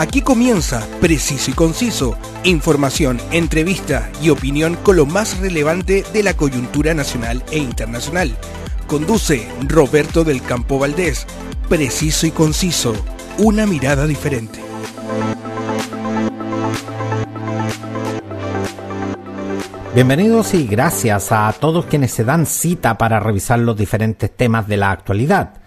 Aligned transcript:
Aquí 0.00 0.22
comienza 0.22 0.88
Preciso 1.02 1.50
y 1.50 1.52
Conciso, 1.52 2.16
información, 2.42 3.20
entrevista 3.32 4.10
y 4.22 4.30
opinión 4.30 4.76
con 4.76 4.96
lo 4.96 5.04
más 5.04 5.38
relevante 5.40 6.06
de 6.14 6.22
la 6.22 6.32
coyuntura 6.32 6.94
nacional 6.94 7.44
e 7.50 7.58
internacional. 7.58 8.34
Conduce 8.86 9.46
Roberto 9.68 10.24
del 10.24 10.40
Campo 10.40 10.78
Valdés. 10.78 11.26
Preciso 11.68 12.26
y 12.26 12.30
Conciso, 12.30 12.94
una 13.36 13.66
mirada 13.66 14.06
diferente. 14.06 14.58
Bienvenidos 19.94 20.54
y 20.54 20.66
gracias 20.66 21.30
a 21.30 21.54
todos 21.60 21.84
quienes 21.84 22.10
se 22.10 22.24
dan 22.24 22.46
cita 22.46 22.96
para 22.96 23.20
revisar 23.20 23.58
los 23.58 23.76
diferentes 23.76 24.34
temas 24.34 24.66
de 24.66 24.78
la 24.78 24.92
actualidad. 24.92 25.59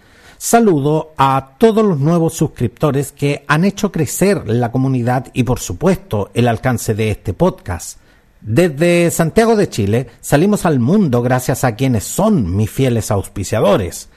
Saludo 0.46 1.14
a 1.16 1.54
todos 1.56 1.82
los 1.82 1.98
nuevos 2.00 2.34
suscriptores 2.34 3.12
que 3.12 3.46
han 3.48 3.64
hecho 3.64 3.90
crecer 3.90 4.46
la 4.46 4.70
comunidad 4.70 5.28
y 5.32 5.44
por 5.44 5.58
supuesto 5.58 6.30
el 6.34 6.48
alcance 6.48 6.94
de 6.94 7.10
este 7.10 7.32
podcast. 7.32 7.98
Desde 8.42 9.10
Santiago 9.10 9.56
de 9.56 9.70
Chile 9.70 10.06
salimos 10.20 10.66
al 10.66 10.80
mundo 10.80 11.22
gracias 11.22 11.64
a 11.64 11.76
quienes 11.76 12.04
son 12.04 12.54
mis 12.54 12.70
fieles 12.70 13.10
auspiciadores. 13.10 14.10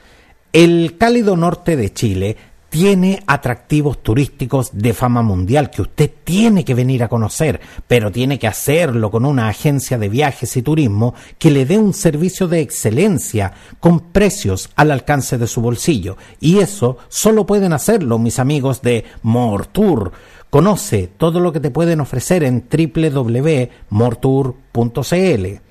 El 0.52 0.98
cálido 0.98 1.34
norte 1.34 1.76
de 1.76 1.94
Chile 1.94 2.36
tiene 2.70 3.22
atractivos 3.26 4.02
turísticos 4.02 4.70
de 4.72 4.92
fama 4.92 5.22
mundial 5.22 5.70
que 5.70 5.82
usted 5.82 6.10
tiene 6.24 6.64
que 6.64 6.74
venir 6.74 7.02
a 7.02 7.08
conocer, 7.08 7.60
pero 7.86 8.12
tiene 8.12 8.38
que 8.38 8.46
hacerlo 8.46 9.10
con 9.10 9.24
una 9.24 9.48
agencia 9.48 9.98
de 9.98 10.08
viajes 10.08 10.56
y 10.56 10.62
turismo 10.62 11.14
que 11.38 11.50
le 11.50 11.66
dé 11.66 11.78
un 11.78 11.94
servicio 11.94 12.48
de 12.48 12.60
excelencia 12.60 13.52
con 13.80 14.00
precios 14.00 14.70
al 14.76 14.90
alcance 14.90 15.38
de 15.38 15.46
su 15.46 15.60
bolsillo. 15.60 16.16
Y 16.40 16.58
eso 16.58 16.98
solo 17.08 17.46
pueden 17.46 17.72
hacerlo 17.72 18.18
mis 18.18 18.38
amigos 18.38 18.82
de 18.82 19.04
Mortour. 19.22 20.12
Conoce 20.50 21.10
todo 21.16 21.40
lo 21.40 21.52
que 21.52 21.60
te 21.60 21.70
pueden 21.70 22.00
ofrecer 22.00 22.42
en 22.42 22.64
www.mortour.cl. 22.70 25.67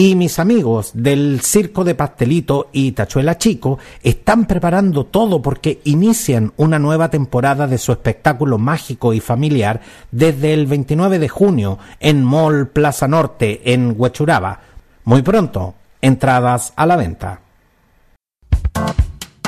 Y 0.00 0.14
mis 0.14 0.38
amigos 0.38 0.92
del 0.94 1.40
Circo 1.42 1.82
de 1.82 1.96
Pastelito 1.96 2.68
y 2.70 2.92
Tachuela 2.92 3.36
Chico 3.36 3.80
están 4.04 4.46
preparando 4.46 5.06
todo 5.06 5.42
porque 5.42 5.80
inician 5.82 6.52
una 6.56 6.78
nueva 6.78 7.10
temporada 7.10 7.66
de 7.66 7.78
su 7.78 7.90
espectáculo 7.90 8.58
mágico 8.58 9.12
y 9.12 9.18
familiar 9.18 9.80
desde 10.12 10.54
el 10.54 10.68
29 10.68 11.18
de 11.18 11.28
junio 11.28 11.80
en 11.98 12.22
Mall 12.22 12.68
Plaza 12.68 13.08
Norte 13.08 13.72
en 13.72 13.96
Huechuraba. 13.98 14.60
Muy 15.02 15.22
pronto, 15.22 15.74
entradas 16.00 16.72
a 16.76 16.86
la 16.86 16.94
venta. 16.94 17.40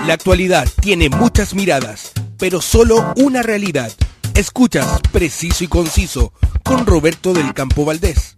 La 0.05 0.14
actualidad 0.14 0.67
tiene 0.81 1.11
muchas 1.11 1.55
miradas, 1.55 2.11
pero 2.41 2.61
solo 2.61 3.14
una 3.14 3.45
realidad. 3.45 3.92
Escuchas 4.35 4.98
Preciso 5.12 5.62
y 5.62 5.69
Conciso 5.69 6.33
con 6.64 6.87
Roberto 6.87 7.35
del 7.35 7.55
Campo 7.55 7.85
Valdés. 7.85 8.35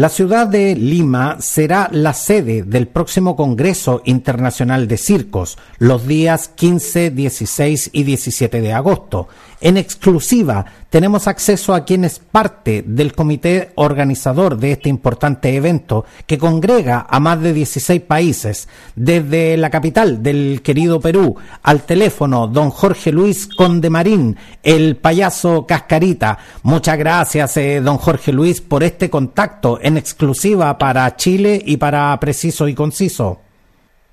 La 0.00 0.08
ciudad 0.08 0.46
de 0.46 0.74
Lima 0.76 1.36
será 1.40 1.90
la 1.92 2.14
sede 2.14 2.62
del 2.62 2.88
próximo 2.88 3.36
Congreso 3.36 4.00
Internacional 4.06 4.88
de 4.88 4.96
Circos 4.96 5.58
los 5.78 6.06
días 6.06 6.48
15, 6.48 7.10
16 7.10 7.90
y 7.92 8.04
17 8.04 8.62
de 8.62 8.72
agosto. 8.72 9.28
En 9.62 9.76
exclusiva 9.76 10.64
tenemos 10.88 11.28
acceso 11.28 11.74
a 11.74 11.84
quien 11.84 12.04
es 12.04 12.18
parte 12.18 12.82
del 12.86 13.12
comité 13.14 13.72
organizador 13.74 14.56
de 14.56 14.72
este 14.72 14.88
importante 14.88 15.54
evento 15.54 16.06
que 16.26 16.38
congrega 16.38 17.06
a 17.08 17.20
más 17.20 17.42
de 17.42 17.52
16 17.52 18.00
países, 18.00 18.68
desde 18.96 19.58
la 19.58 19.68
capital 19.68 20.22
del 20.22 20.62
querido 20.62 20.98
Perú 20.98 21.36
al 21.62 21.82
teléfono 21.82 22.46
don 22.46 22.70
Jorge 22.70 23.12
Luis 23.12 23.48
Condemarín, 23.48 24.38
el 24.62 24.96
payaso 24.96 25.66
Cascarita. 25.66 26.38
Muchas 26.62 26.96
gracias, 26.96 27.56
eh, 27.58 27.82
don 27.82 27.98
Jorge 27.98 28.32
Luis, 28.32 28.62
por 28.62 28.82
este 28.82 29.10
contacto 29.10 29.78
en 29.82 29.98
exclusiva 29.98 30.78
para 30.78 31.16
Chile 31.16 31.60
y 31.62 31.76
para 31.76 32.18
Preciso 32.18 32.66
y 32.66 32.74
Conciso. 32.74 33.40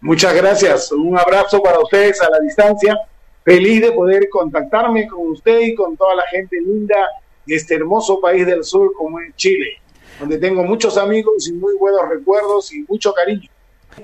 Muchas 0.02 0.36
gracias. 0.36 0.91
Un 0.91 1.18
abrazo 1.18 1.63
para 1.63 1.80
ustedes 1.80 2.22
a 2.22 2.30
la 2.30 2.40
distancia 2.40 3.00
feliz 3.47 3.80
de 3.81 3.94
poder 3.94 4.28
contactarme 4.28 5.08
con 5.08 5.31
usted 5.31 5.62
y 5.62 5.74
con 5.74 5.96
toda 5.96 6.16
la 6.16 6.24
gente 6.24 6.59
linda 6.59 6.97
de 7.46 7.56
este 7.56 7.75
hermoso 7.75 8.19
país 8.19 8.46
del 8.46 8.62
sur 8.66 8.91
como 8.91 9.22
es 9.22 9.34
Chile, 9.38 9.80
donde 10.19 10.38
tengo 10.38 10.66
muchos 10.66 10.97
amigos 10.97 11.47
y 11.47 11.53
muy 11.53 11.74
buenos 11.78 12.09
recuerdos 12.09 12.74
y 12.74 12.84
mucho 12.90 13.13
cariño. 13.13 13.50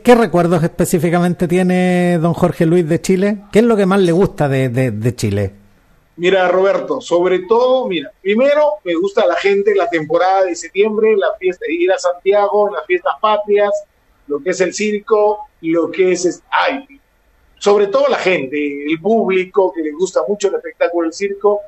¿Qué 0.02 0.16
recuerdos 0.16 0.64
específicamente 0.64 1.50
tiene 1.50 2.20
don 2.20 2.34
Jorge 2.34 2.66
Luis 2.66 2.88
de 2.88 3.02
Chile? 3.02 3.40
¿Qué 3.52 3.60
es 3.60 3.66
lo 3.66 3.76
que 3.76 3.86
más 3.86 4.00
le 4.00 4.14
gusta 4.14 4.48
de, 4.48 4.70
de, 4.70 5.16
Chile? 5.18 5.52
Mira, 6.16 6.48
Roberto, 6.48 7.02
sobre 7.02 7.40
todo, 7.40 7.86
mira, 7.90 8.14
primero 8.22 8.76
me 8.86 8.94
gusta 8.94 9.28
la 9.28 9.36
gente, 9.36 9.76
la 9.76 9.90
temporada 9.90 10.46
de 10.46 10.56
septiembre, 10.56 11.18
la 11.18 11.36
fiesta, 11.38 11.66
ir 11.68 11.92
a 11.92 11.98
Santiago, 11.98 12.72
las 12.72 12.86
fiestas 12.86 13.16
patrias, 13.20 13.72
lo 14.28 14.40
que 14.40 14.52
es 14.52 14.62
el 14.62 14.74
circo, 14.74 15.50
lo 15.60 15.92
que 15.92 16.14
es, 16.14 16.42
ay, 16.50 16.88
sobre 17.64 17.88
todo 17.88 18.10
la 18.10 18.18
gente, 18.18 18.92
el 18.92 19.00
público 19.00 19.72
que 19.72 19.82
le 19.82 19.94
gusta 19.94 20.20
mucho 20.28 20.50
el 20.50 20.56
espectáculo 20.56 21.06
del 21.06 21.14
circo. 21.14 21.62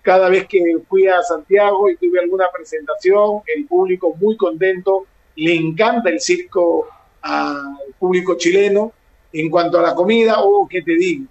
Cada 0.00 0.30
vez 0.30 0.46
que 0.46 0.58
fui 0.88 1.06
a 1.06 1.22
Santiago 1.22 1.90
y 1.90 1.96
tuve 1.98 2.18
alguna 2.18 2.46
presentación, 2.50 3.42
el 3.54 3.66
público 3.66 4.14
muy 4.18 4.38
contento, 4.38 5.04
le 5.36 5.54
encanta 5.54 6.08
el 6.08 6.18
circo 6.18 6.88
al 7.20 7.76
público 7.98 8.38
chileno. 8.38 8.94
En 9.34 9.50
cuanto 9.50 9.78
a 9.78 9.82
la 9.82 9.94
comida, 9.94 10.36
oh, 10.38 10.66
¿qué 10.66 10.80
te 10.80 10.92
digo? 10.92 11.26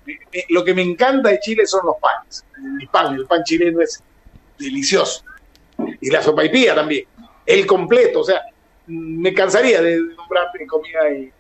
Lo 0.50 0.64
que 0.64 0.76
me 0.76 0.84
encanta 0.84 1.30
de 1.30 1.40
Chile 1.40 1.66
son 1.66 1.84
los 1.84 1.96
panes. 1.98 2.46
El 2.80 2.88
pan, 2.90 3.16
el 3.16 3.26
pan 3.26 3.44
chileno 3.44 3.82
es 3.82 4.04
delicioso. 4.60 5.24
Y 6.00 6.12
la 6.12 6.22
sopaipilla 6.22 6.76
también. 6.76 7.06
El 7.48 7.66
completo, 7.66 8.20
o 8.20 8.24
sea, 8.24 8.44
me 8.86 9.34
cansaría 9.34 9.82
de 9.82 9.98
nombrarte 9.98 10.68
comida 10.68 11.10
y 11.10 11.32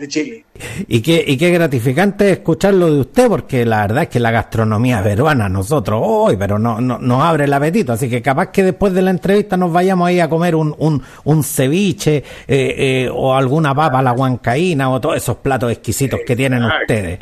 de 0.00 0.08
Chile. 0.08 0.44
Y 0.88 1.00
qué, 1.00 1.22
y 1.26 1.36
qué 1.36 1.50
gratificante 1.50 2.30
escucharlo 2.30 2.92
de 2.92 3.00
usted, 3.00 3.28
porque 3.28 3.64
la 3.64 3.82
verdad 3.82 4.04
es 4.04 4.08
que 4.08 4.18
la 4.18 4.30
gastronomía 4.30 5.02
peruana, 5.02 5.48
nosotros, 5.48 6.00
hoy, 6.02 6.36
pero 6.36 6.58
no, 6.58 6.80
no, 6.80 6.98
nos 6.98 7.22
abre 7.22 7.44
el 7.44 7.52
apetito, 7.52 7.92
así 7.92 8.08
que 8.08 8.20
capaz 8.22 8.48
que 8.48 8.62
después 8.62 8.92
de 8.92 9.02
la 9.02 9.10
entrevista 9.10 9.56
nos 9.56 9.72
vayamos 9.72 10.08
ahí 10.08 10.20
a 10.20 10.28
comer 10.28 10.54
un, 10.54 10.74
un, 10.78 11.02
un 11.24 11.44
ceviche 11.44 12.16
eh, 12.16 12.24
eh, 12.48 13.10
o 13.12 13.34
alguna 13.34 13.74
papa 13.74 13.98
a 13.98 14.02
la 14.02 14.12
huancaína 14.12 14.90
o 14.90 15.00
todos 15.00 15.16
esos 15.16 15.36
platos 15.36 15.70
exquisitos 15.70 16.20
que 16.26 16.34
tienen 16.34 16.64
ustedes. 16.64 17.18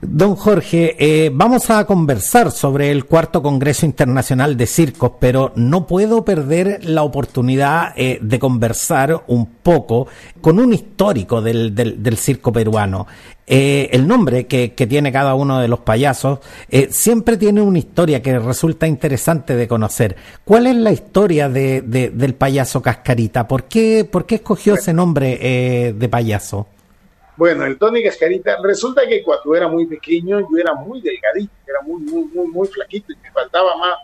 Don 0.00 0.34
Jorge, 0.34 0.96
eh, 0.98 1.30
vamos 1.32 1.70
a 1.70 1.84
conversar 1.84 2.50
sobre 2.50 2.90
el 2.90 3.04
cuarto 3.04 3.42
Congreso 3.42 3.86
Internacional 3.86 4.56
de 4.56 4.66
Circos, 4.66 5.12
pero 5.20 5.52
no 5.56 5.86
puedo 5.86 6.24
perder 6.24 6.84
la 6.84 7.02
oportunidad 7.02 7.94
de 7.94 8.38
conversar 8.38 9.24
un 9.28 9.46
poco 9.46 10.08
con 10.40 10.58
un 10.58 10.72
histórico 10.72 11.40
del, 11.40 11.74
del 11.74 11.99
del 12.02 12.16
circo 12.16 12.52
peruano. 12.52 13.06
Eh, 13.46 13.88
el 13.92 14.06
nombre 14.06 14.46
que, 14.46 14.68
tiene 14.68 15.10
cada 15.10 15.34
uno 15.34 15.60
de 15.60 15.66
los 15.66 15.80
payasos 15.80 16.38
eh, 16.68 16.88
siempre 16.92 17.36
tiene 17.36 17.60
una 17.60 17.78
historia 17.78 18.22
que 18.22 18.38
resulta 18.38 18.86
interesante 18.86 19.56
de 19.56 19.66
conocer. 19.66 20.16
¿Cuál 20.44 20.68
es 20.68 20.76
la 20.76 20.92
historia 20.92 21.48
de, 21.48 21.82
del 21.82 22.34
payaso 22.34 22.80
Cascarita? 22.80 23.48
¿Por 23.48 23.64
qué, 23.64 24.08
por 24.10 24.24
qué 24.24 24.36
escogió 24.36 24.74
ese 24.74 24.92
nombre 24.92 25.38
eh, 25.40 25.92
de 25.92 26.08
payaso? 26.08 26.68
Bueno, 27.36 27.64
el 27.64 27.78
Tony 27.78 28.04
Cascarita, 28.04 28.58
resulta 28.62 29.02
que 29.08 29.22
cuando 29.22 29.54
era 29.56 29.66
muy 29.66 29.86
pequeño 29.86 30.40
yo 30.40 30.58
era 30.58 30.74
muy 30.74 31.00
delgadito, 31.00 31.52
era 31.66 31.80
muy, 31.82 32.02
muy, 32.02 32.24
muy, 32.26 32.46
muy 32.46 32.68
flaquito 32.68 33.12
y 33.12 33.16
me 33.16 33.30
faltaba 33.32 33.76
más, 33.76 33.94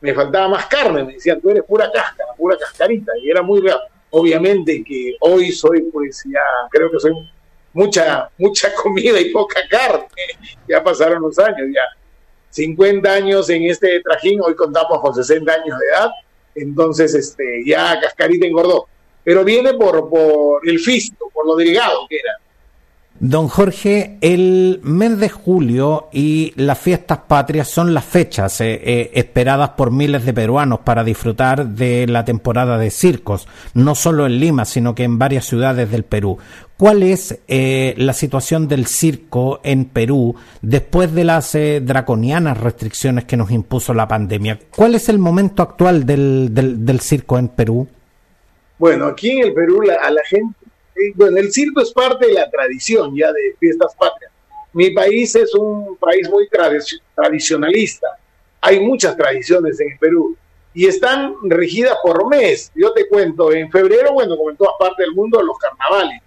me 0.00 0.14
faltaba 0.14 0.48
más 0.48 0.66
carne, 0.66 1.02
me 1.02 1.14
decían, 1.14 1.40
tú 1.40 1.50
eres 1.50 1.64
pura 1.64 1.90
cáscara, 1.90 2.34
pura 2.36 2.56
cascarita, 2.56 3.12
y 3.20 3.30
era 3.30 3.42
muy 3.42 3.62
real 3.62 3.80
obviamente 4.16 4.82
que 4.82 5.16
hoy 5.20 5.52
soy 5.52 5.82
pues 5.92 6.24
ya, 6.24 6.40
creo 6.70 6.90
que 6.90 6.98
soy 6.98 7.12
mucha, 7.72 8.30
mucha 8.38 8.72
comida 8.82 9.20
y 9.20 9.30
poca 9.30 9.60
carne, 9.68 10.06
ya 10.68 10.82
pasaron 10.82 11.22
los 11.22 11.38
años, 11.38 11.68
ya. 11.72 11.82
50 12.50 13.12
años 13.12 13.50
en 13.50 13.64
este 13.64 14.00
trajín, 14.00 14.40
hoy 14.40 14.54
contamos 14.54 15.00
con 15.00 15.14
60 15.14 15.52
años 15.52 15.78
de 15.78 15.86
edad, 15.86 16.10
entonces 16.54 17.14
este, 17.14 17.62
ya 17.66 18.00
Cascarita 18.00 18.46
engordó, 18.46 18.88
pero 19.22 19.44
viene 19.44 19.74
por, 19.74 20.08
por 20.08 20.66
el 20.66 20.78
físico, 20.78 21.30
por 21.34 21.46
lo 21.46 21.56
delgado 21.56 22.06
que 22.08 22.16
era. 22.16 22.32
Don 23.18 23.48
Jorge, 23.48 24.18
el 24.20 24.80
mes 24.82 25.18
de 25.18 25.30
julio 25.30 26.08
y 26.12 26.52
las 26.56 26.78
fiestas 26.78 27.20
patrias 27.26 27.66
son 27.66 27.94
las 27.94 28.04
fechas 28.04 28.60
eh, 28.60 28.74
eh, 28.84 29.10
esperadas 29.14 29.70
por 29.70 29.90
miles 29.90 30.26
de 30.26 30.34
peruanos 30.34 30.80
para 30.80 31.02
disfrutar 31.02 31.66
de 31.66 32.06
la 32.06 32.26
temporada 32.26 32.76
de 32.76 32.90
circos, 32.90 33.48
no 33.72 33.94
solo 33.94 34.26
en 34.26 34.38
Lima, 34.38 34.66
sino 34.66 34.94
que 34.94 35.04
en 35.04 35.18
varias 35.18 35.46
ciudades 35.46 35.90
del 35.90 36.04
Perú. 36.04 36.36
¿Cuál 36.76 37.02
es 37.02 37.40
eh, 37.48 37.94
la 37.96 38.12
situación 38.12 38.68
del 38.68 38.86
circo 38.86 39.60
en 39.64 39.86
Perú 39.86 40.36
después 40.60 41.14
de 41.14 41.24
las 41.24 41.56
draconianas 41.80 42.60
restricciones 42.60 43.24
que 43.24 43.38
nos 43.38 43.50
impuso 43.50 43.94
la 43.94 44.06
pandemia? 44.06 44.58
¿Cuál 44.76 44.94
es 44.94 45.08
el 45.08 45.18
momento 45.18 45.62
actual 45.62 46.04
del, 46.04 46.50
del, 46.52 47.00
circo 47.00 47.38
en 47.38 47.48
Perú? 47.48 47.88
Bueno, 48.78 49.06
aquí 49.06 49.30
en 49.30 49.46
el 49.46 49.54
Perú 49.54 49.80
a 49.84 50.10
la 50.10 50.22
gente 50.28 50.65
bueno, 51.14 51.38
el 51.38 51.52
circo 51.52 51.80
es 51.80 51.92
parte 51.92 52.26
de 52.26 52.34
la 52.34 52.50
tradición 52.50 53.14
ya 53.16 53.32
de 53.32 53.54
fiestas 53.58 53.94
patrias. 53.96 54.32
mi 54.72 54.90
país 54.90 55.34
es 55.34 55.54
un 55.54 55.96
país 55.96 56.28
muy 56.28 56.48
tradicionalista. 57.14 58.06
Hay 58.60 58.80
muchas 58.80 59.16
tradiciones 59.16 59.78
en 59.80 59.92
el 59.92 59.98
Perú 59.98 60.36
y 60.74 60.86
están 60.86 61.34
regidas 61.44 61.96
por 62.02 62.28
mes. 62.28 62.70
Yo 62.74 62.92
te 62.92 63.08
cuento, 63.08 63.52
en 63.52 63.70
febrero, 63.70 64.12
bueno, 64.12 64.36
como 64.36 64.50
en 64.50 64.56
todas 64.56 64.74
partes 64.78 65.06
del 65.06 65.14
mundo, 65.14 65.42
los 65.42 65.56
carnavales. 65.58 66.20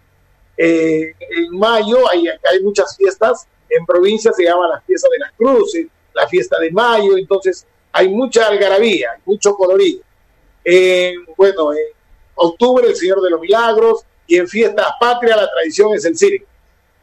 Eh, 0.57 1.13
en 1.19 1.57
mayo 1.57 2.09
hay, 2.09 2.27
hay 2.27 2.63
muchas 2.63 2.95
fiestas, 2.97 3.47
en 3.69 3.85
provincias 3.85 4.35
se 4.35 4.43
llama 4.43 4.67
la 4.67 4.81
fiesta 4.81 5.07
de 5.11 5.19
las 5.19 5.31
cruces, 5.33 5.87
la 6.13 6.27
fiesta 6.27 6.59
de 6.59 6.71
mayo, 6.71 7.17
entonces 7.17 7.65
hay 7.91 8.09
mucha 8.09 8.47
algarabía, 8.47 9.11
mucho 9.25 9.53
colorido. 9.55 10.01
bueno, 11.37 11.73
en 11.73 11.79
octubre 12.35 12.87
el 12.87 12.95
Señor 12.95 13.21
de 13.21 13.29
los 13.29 13.39
Milagros 13.39 14.05
y 14.29 14.37
en 14.37 14.47
fiestas 14.47 14.85
patrias 14.99 15.35
la 15.35 15.49
tradición 15.49 15.91
es 15.95 16.05
el 16.05 16.15
circo. 16.15 16.45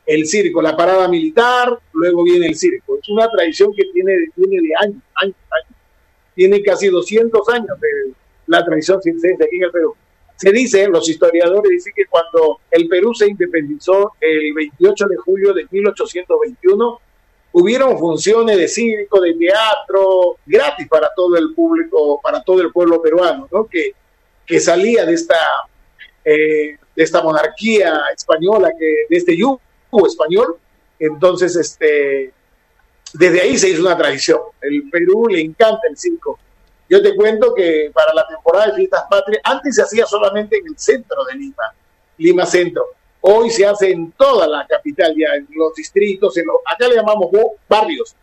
El 0.06 0.24
circo, 0.28 0.62
la 0.62 0.76
parada 0.76 1.08
militar, 1.08 1.76
luego 1.92 2.22
viene 2.22 2.46
el 2.46 2.54
circo. 2.54 2.96
Es 3.02 3.08
una 3.08 3.28
tradición 3.28 3.74
que 3.74 3.82
tiene, 3.92 4.12
tiene 4.36 4.62
de 4.62 4.74
años, 4.80 5.02
años, 5.16 5.34
años. 5.50 5.76
Tiene 6.36 6.62
casi 6.62 6.86
200 6.86 7.48
años 7.48 7.80
de 7.80 8.12
la 8.46 8.64
tradición 8.64 9.02
circense 9.02 9.42
aquí 9.42 9.56
en 9.56 9.64
el 9.64 9.70
Perú. 9.72 9.96
Se 10.36 10.52
dice, 10.52 10.86
los 10.86 11.08
historiadores 11.08 11.68
dicen 11.68 11.92
que 11.96 12.06
cuando 12.06 12.60
el 12.70 12.86
Perú 12.86 13.12
se 13.12 13.26
independizó 13.26 14.12
el 14.20 14.54
28 14.54 15.08
de 15.08 15.16
julio 15.16 15.52
de 15.52 15.66
1821, 15.68 17.00
hubieron 17.50 17.98
funciones 17.98 18.56
de 18.56 18.68
circo, 18.68 19.20
de 19.20 19.34
teatro, 19.34 20.36
gratis 20.46 20.86
para 20.86 21.10
todo 21.16 21.36
el 21.36 21.52
público, 21.54 22.20
para 22.22 22.40
todo 22.44 22.60
el 22.60 22.70
pueblo 22.70 23.02
peruano, 23.02 23.48
¿no? 23.50 23.66
que, 23.66 23.94
que 24.46 24.60
salía 24.60 25.04
de 25.04 25.14
esta, 25.14 25.38
eh, 26.24 26.76
de 26.96 27.04
esta 27.04 27.22
monarquía 27.22 28.00
española, 28.16 28.70
que, 28.76 29.04
de 29.08 29.16
este 29.16 29.36
yugo 29.36 29.60
español. 30.06 30.56
Entonces, 30.98 31.54
este, 31.54 32.32
desde 33.12 33.40
ahí 33.42 33.56
se 33.58 33.68
hizo 33.68 33.82
una 33.82 33.96
tradición. 33.96 34.40
El 34.62 34.88
Perú 34.90 35.28
le 35.28 35.40
encanta 35.40 35.82
el 35.88 35.96
circo. 35.96 36.38
Yo 36.88 37.02
te 37.02 37.14
cuento 37.14 37.52
que 37.54 37.90
para 37.92 38.14
la 38.14 38.26
temporada 38.26 38.68
de 38.68 38.74
fiestas 38.74 39.04
patrias, 39.10 39.42
antes 39.44 39.74
se 39.74 39.82
hacía 39.82 40.06
solamente 40.06 40.56
en 40.56 40.66
el 40.66 40.78
centro 40.78 41.24
de 41.24 41.34
Lima, 41.34 41.74
Lima 42.16 42.46
Centro. 42.46 42.86
Hoy 43.20 43.50
se 43.50 43.66
hace 43.66 43.90
en 43.90 44.12
toda 44.12 44.46
la 44.46 44.66
capital, 44.66 45.12
ya 45.16 45.34
en 45.34 45.48
los 45.50 45.74
distritos, 45.74 46.36
en 46.36 46.46
los, 46.46 46.56
acá 46.64 46.86
le 46.86 46.94
llamamos 46.94 47.28
barrios, 47.68 48.14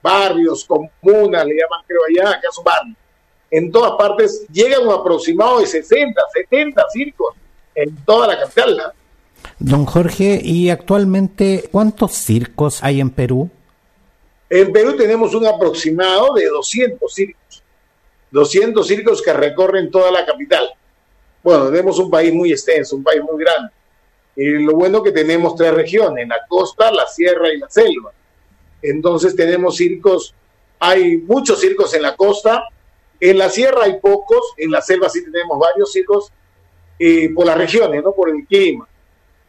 barrios, 0.00 0.64
comunas, 0.64 1.44
le 1.44 1.56
llaman 1.56 1.84
creo 1.84 2.00
allá, 2.08 2.36
acá 2.36 2.48
son 2.52 2.64
barrios. 2.64 2.96
En 3.50 3.72
todas 3.72 3.92
partes 3.98 4.46
llega 4.52 4.78
un 4.78 4.92
aproximado 4.92 5.58
de 5.58 5.66
60, 5.66 6.22
70 6.32 6.84
circos 6.90 7.34
en 7.74 7.96
toda 8.04 8.28
la 8.28 8.38
capital. 8.38 8.92
Don 9.58 9.86
Jorge, 9.86 10.40
¿y 10.42 10.70
actualmente 10.70 11.68
cuántos 11.70 12.12
circos 12.12 12.82
hay 12.82 13.00
en 13.00 13.10
Perú? 13.10 13.50
En 14.50 14.72
Perú 14.72 14.96
tenemos 14.96 15.34
un 15.34 15.46
aproximado 15.46 16.34
de 16.34 16.46
200 16.46 17.12
circos. 17.12 17.62
200 18.30 18.86
circos 18.86 19.22
que 19.22 19.32
recorren 19.32 19.90
toda 19.90 20.10
la 20.10 20.24
capital. 20.24 20.70
Bueno, 21.42 21.70
tenemos 21.70 21.98
un 21.98 22.10
país 22.10 22.32
muy 22.32 22.52
extenso, 22.52 22.96
un 22.96 23.02
país 23.02 23.20
muy 23.22 23.42
grande. 23.42 23.72
Y 24.36 24.64
lo 24.64 24.72
bueno 24.72 25.02
que 25.02 25.12
tenemos 25.12 25.54
tres 25.56 25.74
regiones, 25.74 26.26
la 26.26 26.46
costa, 26.48 26.90
la 26.90 27.06
sierra 27.06 27.52
y 27.52 27.58
la 27.58 27.68
selva. 27.68 28.12
Entonces 28.80 29.36
tenemos 29.36 29.76
circos, 29.76 30.34
hay 30.78 31.18
muchos 31.18 31.60
circos 31.60 31.94
en 31.94 32.02
la 32.02 32.16
costa, 32.16 32.64
en 33.20 33.38
la 33.38 33.48
sierra 33.50 33.84
hay 33.84 34.00
pocos, 34.00 34.54
en 34.56 34.70
la 34.70 34.80
selva 34.80 35.08
sí 35.08 35.22
tenemos 35.24 35.58
varios 35.58 35.92
circos, 35.92 36.32
eh, 37.04 37.30
por 37.34 37.44
las 37.44 37.58
regiones, 37.58 38.00
no 38.00 38.12
por 38.12 38.30
el 38.30 38.46
clima. 38.46 38.86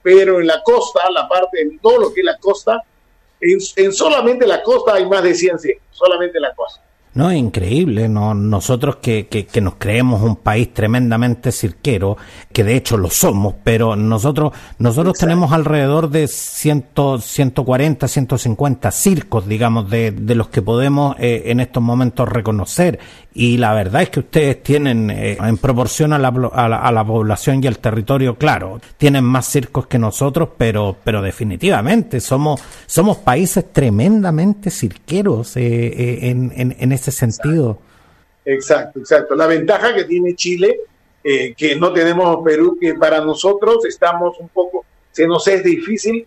Pero 0.01 0.39
en 0.39 0.47
la 0.47 0.63
costa, 0.63 1.07
la 1.11 1.27
parte, 1.27 1.61
en 1.61 1.77
todo 1.77 1.99
lo 1.99 2.11
que 2.11 2.21
es 2.21 2.25
la 2.25 2.39
costa, 2.39 2.81
en, 3.39 3.59
en 3.75 3.93
solamente 3.93 4.47
la 4.47 4.63
costa 4.63 4.95
hay 4.95 5.05
más 5.05 5.21
de 5.21 5.35
100 5.35 5.59
circos, 5.59 5.83
solamente 5.91 6.39
la 6.39 6.55
costa. 6.55 6.81
No, 7.15 7.31
increíble. 7.31 8.09
No, 8.09 8.33
nosotros 8.33 8.95
que, 8.95 9.27
que, 9.27 9.61
nos 9.61 9.75
creemos 9.75 10.23
un 10.23 10.35
país 10.35 10.73
tremendamente 10.73 11.51
cirquero, 11.51 12.17
que 12.51 12.63
de 12.63 12.75
hecho 12.75 12.97
lo 12.97 13.11
somos, 13.11 13.53
pero 13.63 13.95
nosotros, 13.95 14.53
nosotros 14.79 15.17
tenemos 15.19 15.51
alrededor 15.51 16.09
de 16.09 16.27
100, 16.27 16.85
140, 17.19 18.07
150 18.07 18.91
circos, 18.91 19.47
digamos, 19.47 19.91
de, 19.91 20.11
de 20.11 20.33
los 20.33 20.49
que 20.49 20.63
podemos 20.63 21.15
eh, 21.19 21.43
en 21.45 21.59
estos 21.59 21.83
momentos 21.83 22.27
reconocer. 22.27 22.99
Y 23.35 23.57
la 23.57 23.73
verdad 23.73 24.03
es 24.03 24.09
que 24.09 24.19
ustedes 24.19 24.63
tienen, 24.63 25.09
eh, 25.09 25.37
en 25.39 25.57
proporción 25.57 26.13
a 26.13 26.19
la, 26.19 26.29
a, 26.29 26.91
la, 26.91 27.03
población 27.05 27.63
y 27.63 27.67
al 27.67 27.79
territorio, 27.79 28.35
claro, 28.37 28.79
tienen 28.97 29.23
más 29.23 29.47
circos 29.47 29.87
que 29.87 29.97
nosotros, 29.99 30.49
pero, 30.57 30.95
pero 31.03 31.21
definitivamente 31.21 32.19
somos, 32.19 32.61
somos 32.85 33.17
países 33.17 33.71
tremendamente 33.71 34.69
cirqueros 34.69 35.57
eh, 35.57 36.29
en, 36.29 36.53
en, 36.55 36.75
en 36.79 36.91
ese 37.03 37.11
sentido. 37.11 37.79
Exacto, 38.45 38.99
exacto. 38.99 39.35
La 39.35 39.47
ventaja 39.47 39.93
que 39.93 40.05
tiene 40.05 40.35
Chile, 40.35 40.79
eh, 41.23 41.53
que 41.55 41.75
no 41.75 41.93
tenemos 41.93 42.43
Perú, 42.43 42.77
que 42.79 42.93
para 42.95 43.21
nosotros 43.21 43.85
estamos 43.85 44.37
un 44.39 44.49
poco, 44.49 44.85
se 45.11 45.27
nos 45.27 45.47
es 45.47 45.63
difícil 45.63 46.25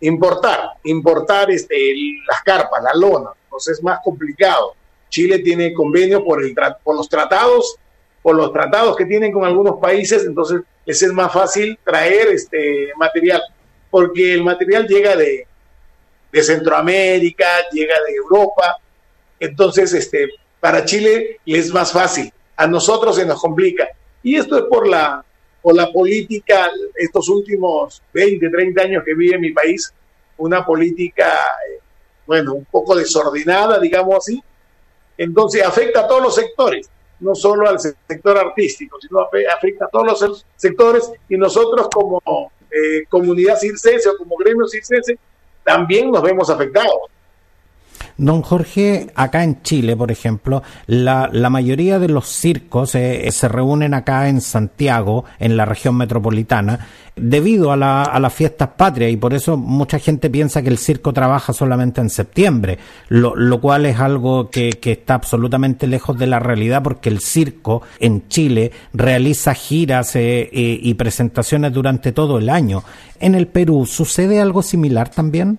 importar, 0.00 0.70
importar 0.84 1.50
este, 1.50 1.94
las 2.28 2.42
carpas, 2.42 2.82
la 2.82 2.94
lona, 2.94 3.30
nos 3.50 3.68
es 3.68 3.82
más 3.82 3.98
complicado. 4.04 4.74
Chile 5.08 5.38
tiene 5.40 5.72
convenio 5.72 6.24
por, 6.24 6.42
el, 6.42 6.54
por 6.82 6.96
los 6.96 7.08
tratados, 7.08 7.76
por 8.22 8.34
los 8.34 8.52
tratados 8.52 8.96
que 8.96 9.06
tienen 9.06 9.32
con 9.32 9.44
algunos 9.44 9.78
países, 9.78 10.24
entonces 10.24 10.62
les 10.84 11.02
es 11.02 11.12
más 11.12 11.32
fácil 11.32 11.78
traer 11.84 12.28
este 12.28 12.90
material, 12.96 13.42
porque 13.90 14.34
el 14.34 14.42
material 14.42 14.86
llega 14.86 15.16
de, 15.16 15.46
de 16.32 16.42
Centroamérica, 16.42 17.46
llega 17.70 17.94
de 18.06 18.14
Europa, 18.14 18.76
entonces, 19.40 19.92
este, 19.92 20.28
para 20.60 20.84
Chile 20.84 21.40
le 21.44 21.58
es 21.58 21.72
más 21.72 21.92
fácil, 21.92 22.32
a 22.56 22.66
nosotros 22.66 23.16
se 23.16 23.26
nos 23.26 23.40
complica. 23.40 23.88
Y 24.22 24.36
esto 24.36 24.56
es 24.56 24.64
por 24.64 24.88
la, 24.88 25.24
por 25.60 25.74
la 25.74 25.92
política, 25.92 26.70
estos 26.94 27.28
últimos 27.28 28.02
20, 28.12 28.48
30 28.48 28.82
años 28.82 29.04
que 29.04 29.14
vive 29.14 29.38
mi 29.38 29.52
país, 29.52 29.92
una 30.38 30.64
política, 30.64 31.26
eh, 31.68 31.80
bueno, 32.26 32.54
un 32.54 32.64
poco 32.64 32.94
desordenada, 32.94 33.78
digamos 33.78 34.16
así. 34.16 34.42
Entonces 35.16 35.62
afecta 35.62 36.00
a 36.00 36.08
todos 36.08 36.22
los 36.22 36.34
sectores, 36.34 36.88
no 37.20 37.34
solo 37.34 37.68
al 37.68 37.78
sector 37.78 38.38
artístico, 38.38 38.98
sino 39.00 39.20
afecta 39.20 39.84
a 39.86 39.88
todos 39.88 40.06
los 40.22 40.46
sectores 40.56 41.10
y 41.28 41.36
nosotros 41.36 41.88
como 41.92 42.20
eh, 42.70 43.04
comunidad 43.08 43.58
circense 43.58 44.08
o 44.08 44.16
como 44.16 44.36
gremio 44.36 44.66
circense 44.66 45.16
también 45.62 46.10
nos 46.10 46.22
vemos 46.22 46.50
afectados. 46.50 47.10
Don 48.16 48.42
Jorge, 48.42 49.08
acá 49.14 49.44
en 49.44 49.62
Chile, 49.62 49.96
por 49.96 50.10
ejemplo, 50.10 50.62
la, 50.86 51.28
la 51.32 51.50
mayoría 51.50 51.98
de 51.98 52.08
los 52.08 52.28
circos 52.28 52.94
eh, 52.94 53.28
se 53.30 53.48
reúnen 53.48 53.94
acá 53.94 54.28
en 54.28 54.40
Santiago, 54.40 55.24
en 55.38 55.56
la 55.56 55.64
región 55.64 55.96
metropolitana, 55.96 56.86
debido 57.16 57.70
a, 57.70 57.76
la, 57.76 58.02
a 58.02 58.18
las 58.18 58.32
fiestas 58.32 58.70
patrias 58.76 59.10
y 59.12 59.16
por 59.16 59.34
eso 59.34 59.56
mucha 59.56 59.98
gente 59.98 60.30
piensa 60.30 60.62
que 60.62 60.68
el 60.68 60.78
circo 60.78 61.12
trabaja 61.12 61.52
solamente 61.52 62.00
en 62.00 62.10
septiembre, 62.10 62.78
lo, 63.08 63.36
lo 63.36 63.60
cual 63.60 63.86
es 63.86 64.00
algo 64.00 64.50
que, 64.50 64.70
que 64.70 64.92
está 64.92 65.14
absolutamente 65.14 65.86
lejos 65.86 66.18
de 66.18 66.26
la 66.26 66.40
realidad 66.40 66.82
porque 66.82 67.08
el 67.08 67.20
circo 67.20 67.82
en 68.00 68.28
Chile 68.28 68.72
realiza 68.92 69.54
giras 69.54 70.16
eh, 70.16 70.48
y 70.52 70.94
presentaciones 70.94 71.72
durante 71.72 72.12
todo 72.12 72.38
el 72.38 72.48
año. 72.48 72.82
¿En 73.20 73.34
el 73.34 73.46
Perú 73.46 73.86
sucede 73.86 74.40
algo 74.40 74.62
similar 74.62 75.08
también? 75.08 75.58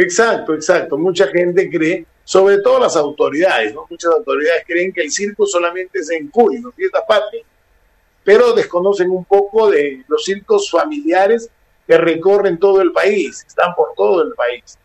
Exacto, 0.00 0.54
exacto. 0.54 0.96
Mucha 0.96 1.26
gente 1.26 1.68
cree, 1.68 2.06
sobre 2.22 2.58
todo 2.58 2.78
las 2.78 2.94
autoridades, 2.94 3.74
¿no? 3.74 3.84
Muchas 3.90 4.12
autoridades 4.12 4.62
creen 4.64 4.92
que 4.92 5.00
el 5.02 5.10
circo 5.10 5.44
solamente 5.44 5.98
es 5.98 6.08
en 6.10 6.30
julio, 6.30 6.72
fiestas 6.76 7.02
patrias, 7.08 7.44
pero 8.22 8.52
desconocen 8.52 9.10
un 9.10 9.24
poco 9.24 9.68
de 9.68 10.04
los 10.06 10.24
circos 10.24 10.70
familiares 10.70 11.50
que 11.84 11.98
recorren 11.98 12.60
todo 12.60 12.80
el 12.80 12.92
país, 12.92 13.44
están 13.44 13.74
por 13.74 13.92
todo 13.96 14.22
el 14.22 14.34
país. 14.34 14.78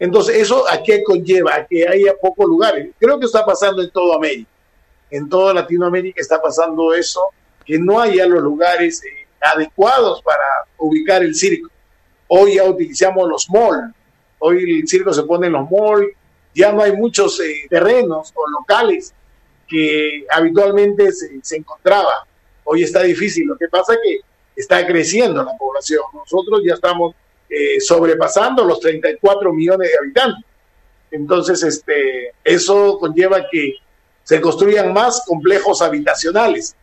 Entonces, 0.00 0.34
¿eso 0.34 0.68
a 0.68 0.82
qué 0.82 1.04
conlleva? 1.04 1.54
A 1.54 1.64
que 1.64 1.86
haya 1.86 2.12
pocos 2.20 2.46
lugares. 2.48 2.90
Creo 2.98 3.20
que 3.20 3.26
está 3.26 3.46
pasando 3.46 3.80
en 3.80 3.90
toda 3.90 4.16
América. 4.16 4.50
En 5.08 5.28
toda 5.28 5.54
Latinoamérica 5.54 6.20
está 6.20 6.42
pasando 6.42 6.92
eso, 6.94 7.20
que 7.64 7.78
no 7.78 8.00
haya 8.00 8.26
los 8.26 8.42
lugares 8.42 9.04
eh, 9.04 9.24
adecuados 9.40 10.20
para 10.22 10.66
ubicar 10.78 11.22
el 11.22 11.32
circo. 11.32 11.70
Hoy 12.26 12.56
ya 12.56 12.64
utilizamos 12.64 13.28
los 13.28 13.48
malls, 13.48 13.94
Hoy 14.44 14.80
el 14.80 14.88
circo 14.88 15.12
se 15.12 15.22
pone 15.22 15.46
en 15.46 15.52
los 15.52 15.70
malls, 15.70 16.08
ya 16.52 16.72
no 16.72 16.82
hay 16.82 16.92
muchos 16.92 17.38
eh, 17.40 17.66
terrenos 17.70 18.32
o 18.34 18.50
locales 18.50 19.14
que 19.68 20.26
habitualmente 20.28 21.12
se, 21.12 21.56
encontraba. 21.56 22.26
Hoy 22.64 22.82
está 22.82 23.04
difícil. 23.04 23.46
Lo 23.46 23.56
que 23.56 23.68
pasa 23.68 23.94
es 23.94 24.00
que 24.02 24.20
está 24.56 24.84
creciendo 24.84 25.44
la 25.44 25.56
población. 25.56 26.02
Nosotros 26.12 26.60
ya 26.66 26.74
estamos 26.74 27.14
eh, 27.48 27.80
sobrepasando 27.80 28.64
los 28.64 28.80
34 28.80 29.52
millones 29.52 29.90
de 29.90 29.98
habitantes. 29.98 30.44
Entonces, 31.12 31.62
este, 31.62 32.32
eso 32.42 32.98
conlleva 32.98 33.46
que 33.48 33.74
se 34.24 34.40
construyan 34.40 34.92
más 34.92 35.22
complejos 35.24 35.82
habitacionales 35.82 36.74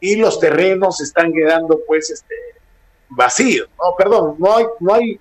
y 0.00 0.16
los 0.16 0.40
terrenos 0.40 1.00
están 1.00 1.32
quedando, 1.32 1.80
pues, 1.86 2.10
este, 2.10 2.34
vacíos. 3.08 3.68
No, 3.78 3.94
perdón, 3.96 4.34
no 4.38 4.56
hay, 4.56 4.66
no 4.80 4.94
hay 4.94 5.20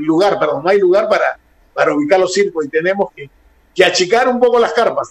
lugar, 0.00 0.38
perdón, 0.38 0.62
no 0.62 0.70
hay 0.70 0.78
lugar 0.78 1.08
para, 1.08 1.38
para 1.74 1.94
ubicar 1.94 2.20
los 2.20 2.32
circos 2.32 2.64
y 2.64 2.68
tenemos 2.68 3.12
que, 3.14 3.30
que 3.74 3.84
achicar 3.84 4.28
un 4.28 4.38
poco 4.40 4.58
las 4.58 4.72
carpas. 4.72 5.10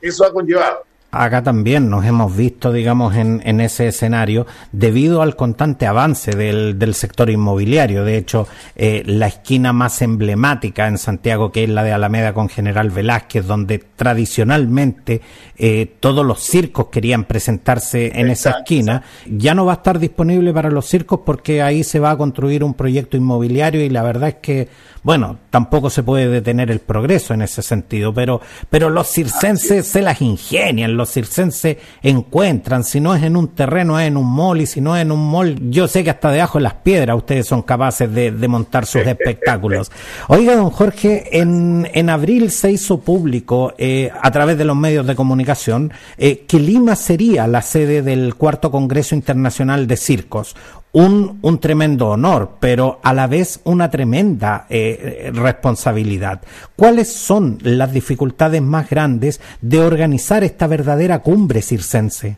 Eso 0.00 0.24
ha 0.24 0.32
conllevado 0.32 0.84
acá 1.10 1.42
también 1.42 1.88
nos 1.88 2.04
hemos 2.04 2.36
visto, 2.36 2.72
digamos, 2.72 3.16
en, 3.16 3.40
en 3.44 3.60
ese 3.60 3.88
escenario 3.88 4.46
debido 4.72 5.22
al 5.22 5.36
constante 5.36 5.86
avance 5.86 6.32
del, 6.32 6.78
del 6.78 6.94
sector 6.94 7.30
inmobiliario. 7.30 8.04
De 8.04 8.18
hecho, 8.18 8.46
eh, 8.76 9.02
la 9.06 9.28
esquina 9.28 9.72
más 9.72 10.02
emblemática 10.02 10.86
en 10.86 10.98
Santiago, 10.98 11.50
que 11.50 11.64
es 11.64 11.70
la 11.70 11.82
de 11.82 11.92
Alameda 11.92 12.34
con 12.34 12.48
General 12.48 12.90
Velázquez, 12.90 13.46
donde 13.46 13.78
tradicionalmente 13.78 15.22
eh, 15.56 15.94
todos 15.98 16.26
los 16.26 16.40
circos 16.40 16.88
querían 16.88 17.24
presentarse 17.24 18.12
en 18.14 18.28
esa 18.28 18.50
esquina, 18.50 19.02
ya 19.26 19.54
no 19.54 19.64
va 19.64 19.72
a 19.72 19.76
estar 19.76 19.98
disponible 19.98 20.52
para 20.52 20.70
los 20.70 20.86
circos 20.86 21.20
porque 21.24 21.62
ahí 21.62 21.84
se 21.84 22.00
va 22.00 22.10
a 22.10 22.18
construir 22.18 22.62
un 22.62 22.74
proyecto 22.74 23.16
inmobiliario 23.16 23.82
y 23.82 23.88
la 23.88 24.02
verdad 24.02 24.28
es 24.28 24.36
que 24.36 24.68
bueno, 25.02 25.38
tampoco 25.50 25.90
se 25.90 26.02
puede 26.02 26.28
detener 26.28 26.70
el 26.70 26.80
progreso 26.80 27.32
en 27.32 27.42
ese 27.42 27.62
sentido, 27.62 28.12
pero, 28.12 28.40
pero 28.68 28.90
los 28.90 29.08
circenses 29.08 29.86
se 29.86 30.02
las 30.02 30.20
ingenian, 30.20 30.97
los 30.98 31.10
circenses 31.10 31.78
encuentran, 32.02 32.84
si 32.84 33.00
no 33.00 33.14
es 33.14 33.22
en 33.22 33.36
un 33.36 33.48
terreno, 33.48 33.98
es 33.98 34.06
en 34.06 34.16
un 34.16 34.30
mall, 34.30 34.60
y 34.60 34.66
si 34.66 34.80
no 34.80 34.94
es 34.94 35.02
en 35.02 35.12
un 35.12 35.30
mall, 35.30 35.70
yo 35.70 35.88
sé 35.88 36.04
que 36.04 36.10
hasta 36.10 36.30
debajo 36.30 36.58
de 36.58 36.64
las 36.64 36.74
piedras 36.74 37.16
ustedes 37.16 37.46
son 37.46 37.62
capaces 37.62 38.12
de, 38.12 38.48
montar 38.48 38.84
sus 38.84 39.02
espectáculos. 39.06 39.90
Oiga, 40.28 40.56
don 40.56 40.70
Jorge, 40.70 41.38
en, 41.38 41.88
en 41.92 42.10
abril 42.10 42.50
se 42.50 42.70
hizo 42.70 43.00
público 43.00 43.74
eh, 43.78 44.10
a 44.20 44.30
través 44.30 44.58
de 44.58 44.64
los 44.64 44.76
medios 44.76 45.06
de 45.06 45.14
comunicación 45.14 45.92
eh, 46.16 46.44
que 46.46 46.58
Lima 46.58 46.96
sería 46.96 47.46
la 47.46 47.62
sede 47.62 48.02
del 48.02 48.34
cuarto 48.34 48.70
Congreso 48.70 49.14
Internacional 49.14 49.86
de 49.86 49.96
Circos 49.96 50.56
un, 50.92 51.38
un 51.42 51.60
tremendo 51.60 52.08
honor, 52.08 52.52
pero 52.60 52.98
a 53.02 53.12
la 53.12 53.26
vez 53.26 53.60
una 53.64 53.90
tremenda 53.90 54.66
eh, 54.70 55.30
responsabilidad. 55.34 56.40
¿Cuáles 56.76 57.12
son 57.12 57.58
las 57.62 57.92
dificultades 57.92 58.62
más 58.62 58.88
grandes 58.88 59.40
de 59.60 59.80
organizar 59.80 60.44
esta 60.44 60.66
verdadera 60.66 61.20
cumbre 61.20 61.62
circense? 61.62 62.36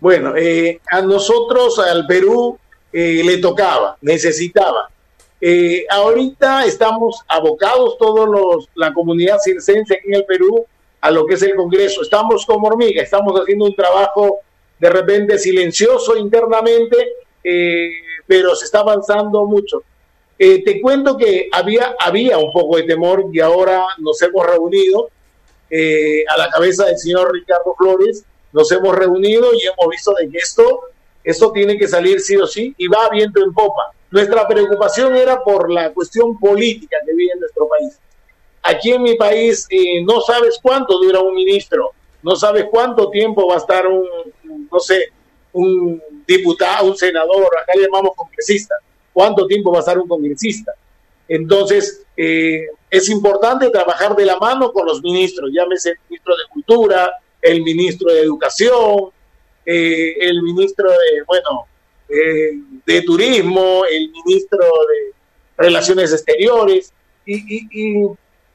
Bueno, 0.00 0.34
eh, 0.36 0.80
a 0.90 1.02
nosotros, 1.02 1.78
al 1.78 2.06
Perú, 2.06 2.58
eh, 2.92 3.22
le 3.24 3.38
tocaba, 3.38 3.96
necesitaba. 4.00 4.90
ahorita 5.90 6.64
estamos 6.64 7.22
abocados 7.28 7.96
todos 7.98 8.28
los, 8.28 8.68
la 8.74 8.92
comunidad 8.92 9.38
circense 9.42 9.94
aquí 9.94 10.08
en 10.08 10.14
el 10.14 10.24
Perú 10.24 10.66
a 11.00 11.10
lo 11.10 11.24
que 11.26 11.34
es 11.34 11.42
el 11.42 11.54
Congreso. 11.54 12.02
Estamos 12.02 12.44
como 12.44 12.66
hormiga, 12.66 13.02
estamos 13.02 13.38
haciendo 13.40 13.66
un 13.66 13.74
trabajo 13.74 14.40
de 14.78 14.90
repente 14.90 15.38
silencioso 15.38 16.16
internamente, 16.16 16.96
eh, 17.42 17.90
pero 18.26 18.54
se 18.54 18.64
está 18.64 18.80
avanzando 18.80 19.44
mucho. 19.44 19.82
Eh, 20.38 20.62
te 20.64 20.80
cuento 20.80 21.16
que 21.16 21.48
había, 21.52 21.94
había 21.98 22.38
un 22.38 22.52
poco 22.52 22.76
de 22.76 22.84
temor 22.84 23.26
y 23.32 23.40
ahora 23.40 23.84
nos 23.98 24.20
hemos 24.22 24.46
reunido 24.46 25.10
eh, 25.68 26.24
a 26.28 26.38
la 26.38 26.48
cabeza 26.48 26.86
del 26.86 26.98
señor 26.98 27.32
Ricardo 27.32 27.74
Flores, 27.76 28.24
nos 28.52 28.70
hemos 28.72 28.94
reunido 28.96 29.52
y 29.54 29.66
hemos 29.66 29.90
visto 29.90 30.14
de 30.14 30.30
que 30.30 30.38
esto, 30.38 30.80
esto 31.22 31.52
tiene 31.52 31.76
que 31.76 31.86
salir 31.86 32.20
sí 32.20 32.36
o 32.36 32.46
sí 32.46 32.74
y 32.78 32.88
va 32.88 33.08
viento 33.10 33.42
en 33.44 33.52
popa. 33.52 33.92
Nuestra 34.10 34.48
preocupación 34.48 35.14
era 35.14 35.42
por 35.44 35.70
la 35.70 35.92
cuestión 35.92 36.38
política 36.38 36.96
que 37.06 37.14
vive 37.14 37.32
en 37.34 37.40
nuestro 37.40 37.68
país. 37.68 37.98
Aquí 38.62 38.92
en 38.92 39.02
mi 39.02 39.14
país 39.14 39.68
no 40.04 40.20
sabes 40.20 40.58
cuánto 40.60 40.98
dura 40.98 41.20
un 41.20 41.34
ministro, 41.34 41.92
no 42.22 42.34
sabes 42.34 42.66
cuánto 42.70 43.10
tiempo 43.10 43.46
va 43.46 43.54
a 43.54 43.58
estar 43.58 43.86
un, 43.86 44.06
no 44.70 44.80
sé, 44.80 45.12
un 45.52 46.02
diputado, 46.36 46.86
un 46.86 46.96
senador, 46.96 47.48
acá 47.60 47.72
llamamos 47.76 48.12
congresista. 48.16 48.74
¿Cuánto 49.12 49.46
tiempo 49.46 49.72
va 49.72 49.78
a 49.78 49.80
estar 49.80 49.98
un 49.98 50.08
congresista? 50.08 50.72
Entonces, 51.28 52.04
eh, 52.16 52.66
es 52.90 53.08
importante 53.08 53.70
trabajar 53.70 54.14
de 54.16 54.24
la 54.24 54.36
mano 54.38 54.72
con 54.72 54.86
los 54.86 55.02
ministros, 55.02 55.50
llámese 55.52 55.90
el 55.90 55.98
ministro 56.08 56.36
de 56.36 56.42
Cultura, 56.52 57.12
el 57.42 57.62
ministro 57.62 58.12
de 58.12 58.20
Educación, 58.20 59.10
eh, 59.64 60.14
el 60.20 60.42
ministro 60.42 60.90
de, 60.90 61.22
bueno, 61.26 61.66
eh, 62.08 62.52
de 62.86 63.02
Turismo, 63.02 63.84
el 63.90 64.10
ministro 64.10 64.58
de 64.58 65.12
Relaciones 65.56 66.12
Exteriores, 66.12 66.92
y 67.26 68.08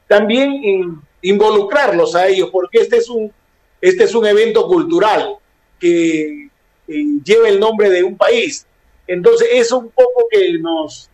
también 0.06 1.00
involucrarlos 1.22 2.14
a 2.14 2.28
ellos, 2.28 2.50
porque 2.52 2.78
este 2.78 2.98
es 2.98 3.08
un, 3.08 3.32
este 3.80 4.04
es 4.04 4.14
un 4.14 4.26
evento 4.26 4.66
cultural 4.66 5.36
que 5.78 6.45
lleva 6.86 7.48
el 7.48 7.60
nombre 7.60 7.90
de 7.90 8.02
un 8.02 8.16
país. 8.16 8.66
Entonces, 9.06 9.48
eso 9.52 9.78
un 9.78 9.90
poco 9.90 10.26
que 10.30 10.58
nos, 10.58 11.08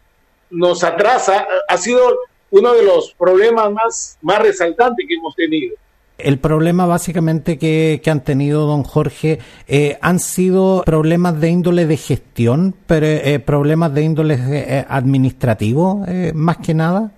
nos 0.50 0.83
atrasa, 0.85 1.47
ha 1.69 1.76
sido 1.76 2.19
uno 2.50 2.75
de 2.75 2.83
los 2.85 3.14
problemas 3.14 3.73
más, 3.73 4.19
más 4.23 4.41
resaltantes 4.41 5.07
que 5.09 5.14
hemos 5.14 5.35
tenido. 5.35 5.76
El 6.19 6.38
problema 6.38 6.87
básicamente 6.87 7.59
que, 7.59 8.00
han 8.07 8.23
tenido, 8.23 8.67
don 8.67 8.85
Jorge, 8.85 9.41
eh, 9.67 9.99
han 10.00 10.21
sido 10.21 10.83
problemas 10.85 11.41
de 11.41 11.49
índole 11.49 11.87
de 11.87 11.97
gestión, 11.97 12.76
pero 12.87 13.07
eh, 13.07 13.41
problemas 13.41 13.93
de 13.93 14.02
índole 14.02 14.38
eh, 14.38 14.85
administrativo, 14.88 16.05
más 16.35 16.59
que 16.59 16.75
nada. 16.75 17.11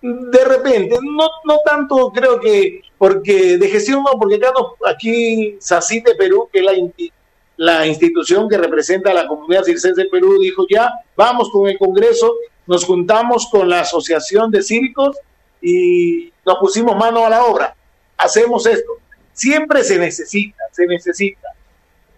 De 0.00 0.44
repente, 0.44 0.96
no, 1.02 1.26
no 1.44 1.58
tanto 1.64 2.12
creo 2.12 2.38
que, 2.38 2.82
porque 2.98 3.58
de 3.58 3.68
gestión 3.68 4.04
no, 4.04 4.18
porque 4.18 4.36
acá 4.36 4.52
aquí 4.86 5.56
SACITE 5.58 6.14
Perú, 6.14 6.48
que 6.52 6.60
es 6.60 6.64
la, 6.64 6.72
la 7.56 7.86
institución 7.86 8.48
que 8.48 8.58
representa 8.58 9.10
a 9.10 9.14
la 9.14 9.26
comunidad 9.26 9.64
circense 9.64 10.02
del 10.02 10.10
Perú 10.10 10.38
dijo 10.38 10.66
ya, 10.68 10.90
vamos 11.16 11.50
con 11.50 11.68
el 11.68 11.78
Congreso, 11.78 12.34
nos 12.66 12.84
juntamos 12.84 13.48
con 13.50 13.68
la 13.68 13.80
Asociación 13.80 14.50
de 14.50 14.62
Círicos 14.62 15.16
y 15.60 16.32
nos 16.44 16.58
pusimos 16.58 16.96
mano 16.96 17.24
a 17.24 17.30
la 17.30 17.44
obra. 17.44 17.74
Hacemos 18.18 18.66
esto. 18.66 18.92
Siempre 19.32 19.84
se 19.84 19.98
necesita, 19.98 20.62
se 20.72 20.86
necesita 20.86 21.48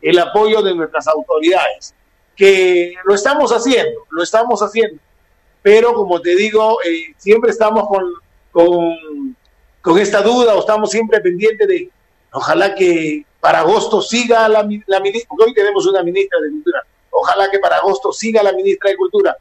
el 0.00 0.18
apoyo 0.18 0.62
de 0.62 0.74
nuestras 0.74 1.08
autoridades, 1.08 1.94
que 2.36 2.94
lo 3.04 3.14
estamos 3.14 3.50
haciendo, 3.52 4.06
lo 4.10 4.22
estamos 4.22 4.60
haciendo. 4.60 5.00
Pero 5.62 5.92
como 5.94 6.20
te 6.20 6.36
digo, 6.36 6.78
eh, 6.84 7.14
siempre 7.16 7.50
estamos 7.50 7.88
con, 7.88 8.04
con, 8.52 9.36
con 9.82 9.98
esta 9.98 10.22
duda 10.22 10.54
o 10.54 10.60
estamos 10.60 10.90
siempre 10.90 11.20
pendientes 11.20 11.66
de, 11.66 11.90
ojalá 12.30 12.74
que 12.74 13.24
para 13.40 13.60
agosto 13.60 14.02
siga 14.02 14.48
la, 14.48 14.68
la 14.86 15.00
ministra, 15.00 15.36
hoy 15.38 15.54
tenemos 15.54 15.86
una 15.86 16.02
ministra 16.02 16.40
de 16.40 16.50
Cultura, 16.50 16.82
ojalá 17.10 17.50
que 17.50 17.58
para 17.58 17.76
agosto 17.76 18.12
siga 18.12 18.42
la 18.42 18.52
ministra 18.52 18.90
de 18.90 18.96
Cultura. 18.96 19.36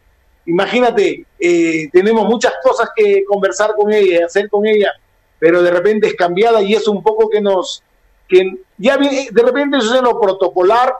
Imagínate, 0.46 1.26
eh, 1.40 1.90
tenemos 1.92 2.26
muchas 2.26 2.54
cosas 2.64 2.90
que 2.96 3.26
conversar 3.26 3.76
con 3.76 3.92
ella, 3.92 4.26
hacer 4.26 4.50
con 4.50 4.66
ella, 4.66 4.92
pero 5.40 5.62
de 5.62 5.72
repente 5.72 6.08
es 6.08 6.16
cambiada 6.16 6.62
y 6.62 6.74
es 6.74 6.88
un 6.88 7.04
poco 7.04 7.30
que 7.30 7.42
nos, 7.42 7.84
que 8.28 8.54
ya 8.78 8.98
de 8.98 9.44
repente 9.44 9.78
eso 9.78 9.94
es 9.94 10.00
en 10.00 10.06
lo 10.06 10.20
protocolar 10.20 10.94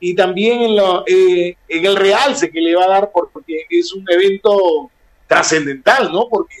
y 0.00 0.14
también 0.14 0.62
en, 0.62 0.76
lo, 0.76 1.04
eh, 1.06 1.56
en 1.68 1.86
el 1.86 1.96
realce 1.96 2.50
que 2.50 2.60
le 2.60 2.74
va 2.74 2.84
a 2.84 2.88
dar 2.88 3.10
porque 3.12 3.66
es 3.68 3.92
un 3.92 4.04
evento 4.10 4.90
trascendental, 5.26 6.12
¿no? 6.12 6.28
Porque 6.28 6.56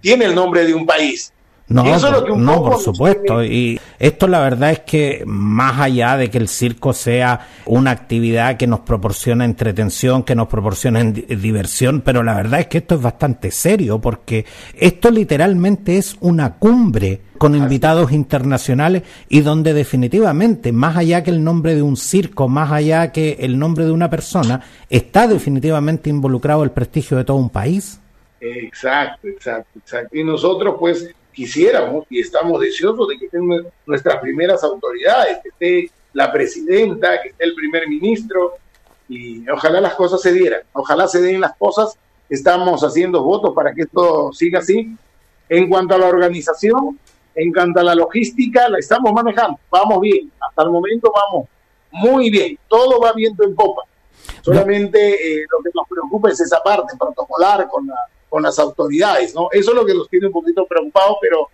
tiene 0.00 0.26
el 0.26 0.34
nombre 0.34 0.64
de 0.64 0.74
un 0.74 0.86
país. 0.86 1.32
No, 1.68 1.82
por, 1.82 2.38
no, 2.38 2.62
por 2.62 2.78
supuesto. 2.78 3.42
Y 3.42 3.80
esto 3.98 4.28
la 4.28 4.40
verdad 4.40 4.70
es 4.70 4.80
que 4.80 5.24
más 5.26 5.80
allá 5.80 6.16
de 6.16 6.30
que 6.30 6.38
el 6.38 6.48
circo 6.48 6.92
sea 6.92 7.48
una 7.66 7.90
actividad 7.90 8.56
que 8.56 8.68
nos 8.68 8.80
proporciona 8.80 9.44
entretención, 9.44 10.22
que 10.22 10.36
nos 10.36 10.46
proporciona 10.46 11.02
diversión, 11.02 12.02
pero 12.02 12.22
la 12.22 12.34
verdad 12.34 12.60
es 12.60 12.66
que 12.68 12.78
esto 12.78 12.94
es 12.94 13.02
bastante 13.02 13.50
serio 13.50 14.00
porque 14.00 14.44
esto 14.74 15.10
literalmente 15.10 15.98
es 15.98 16.16
una 16.20 16.54
cumbre 16.54 17.22
con 17.36 17.54
invitados 17.54 18.12
internacionales 18.12 19.02
y 19.28 19.40
donde 19.40 19.74
definitivamente, 19.74 20.72
más 20.72 20.96
allá 20.96 21.22
que 21.22 21.30
el 21.30 21.42
nombre 21.42 21.74
de 21.74 21.82
un 21.82 21.96
circo, 21.96 22.48
más 22.48 22.70
allá 22.70 23.10
que 23.10 23.38
el 23.40 23.58
nombre 23.58 23.84
de 23.84 23.90
una 23.90 24.08
persona, 24.08 24.62
está 24.88 25.26
definitivamente 25.26 26.10
involucrado 26.10 26.62
el 26.62 26.70
prestigio 26.70 27.16
de 27.16 27.24
todo 27.24 27.36
un 27.36 27.50
país. 27.50 28.00
Exacto, 28.40 29.26
exacto, 29.28 29.78
exacto. 29.78 30.16
Y 30.16 30.22
nosotros 30.22 30.76
pues 30.78 31.08
quisiéramos 31.36 32.06
y 32.08 32.20
estamos 32.20 32.58
deseosos 32.60 33.08
de 33.08 33.18
que 33.18 33.26
estén 33.26 33.46
nuestras 33.84 34.16
primeras 34.20 34.64
autoridades, 34.64 35.38
que 35.42 35.48
esté 35.50 35.90
la 36.14 36.32
presidenta, 36.32 37.20
que 37.20 37.28
esté 37.28 37.44
el 37.44 37.54
primer 37.54 37.86
ministro, 37.86 38.54
y 39.06 39.48
ojalá 39.50 39.82
las 39.82 39.94
cosas 39.94 40.22
se 40.22 40.32
dieran, 40.32 40.62
ojalá 40.72 41.06
se 41.06 41.20
den 41.20 41.42
las 41.42 41.54
cosas, 41.56 41.98
estamos 42.30 42.82
haciendo 42.82 43.22
votos 43.22 43.54
para 43.54 43.74
que 43.74 43.82
esto 43.82 44.32
siga 44.32 44.60
así. 44.60 44.96
En 45.48 45.68
cuanto 45.68 45.94
a 45.94 45.98
la 45.98 46.06
organización, 46.06 46.98
en 47.34 47.52
cuanto 47.52 47.80
a 47.80 47.84
la 47.84 47.94
logística, 47.94 48.68
la 48.70 48.78
estamos 48.78 49.12
manejando, 49.12 49.60
vamos 49.70 50.00
bien, 50.00 50.32
hasta 50.40 50.62
el 50.62 50.70
momento 50.70 51.12
vamos 51.14 51.48
muy 51.92 52.30
bien, 52.30 52.58
todo 52.66 52.98
va 52.98 53.12
viento 53.12 53.44
en 53.44 53.54
popa. 53.54 53.82
Solamente 54.40 54.98
eh, 55.14 55.44
lo 55.50 55.62
que 55.62 55.70
nos 55.74 55.86
preocupa 55.86 56.30
es 56.30 56.40
esa 56.40 56.60
parte 56.62 56.96
protocolar 56.98 57.68
con 57.68 57.86
la 57.86 57.96
con 58.28 58.42
las 58.42 58.58
autoridades, 58.58 59.34
¿no? 59.34 59.48
Eso 59.52 59.70
es 59.70 59.76
lo 59.76 59.84
que 59.84 59.94
nos 59.94 60.08
tiene 60.08 60.26
un 60.26 60.32
poquito 60.32 60.66
preocupados, 60.66 61.16
pero 61.20 61.48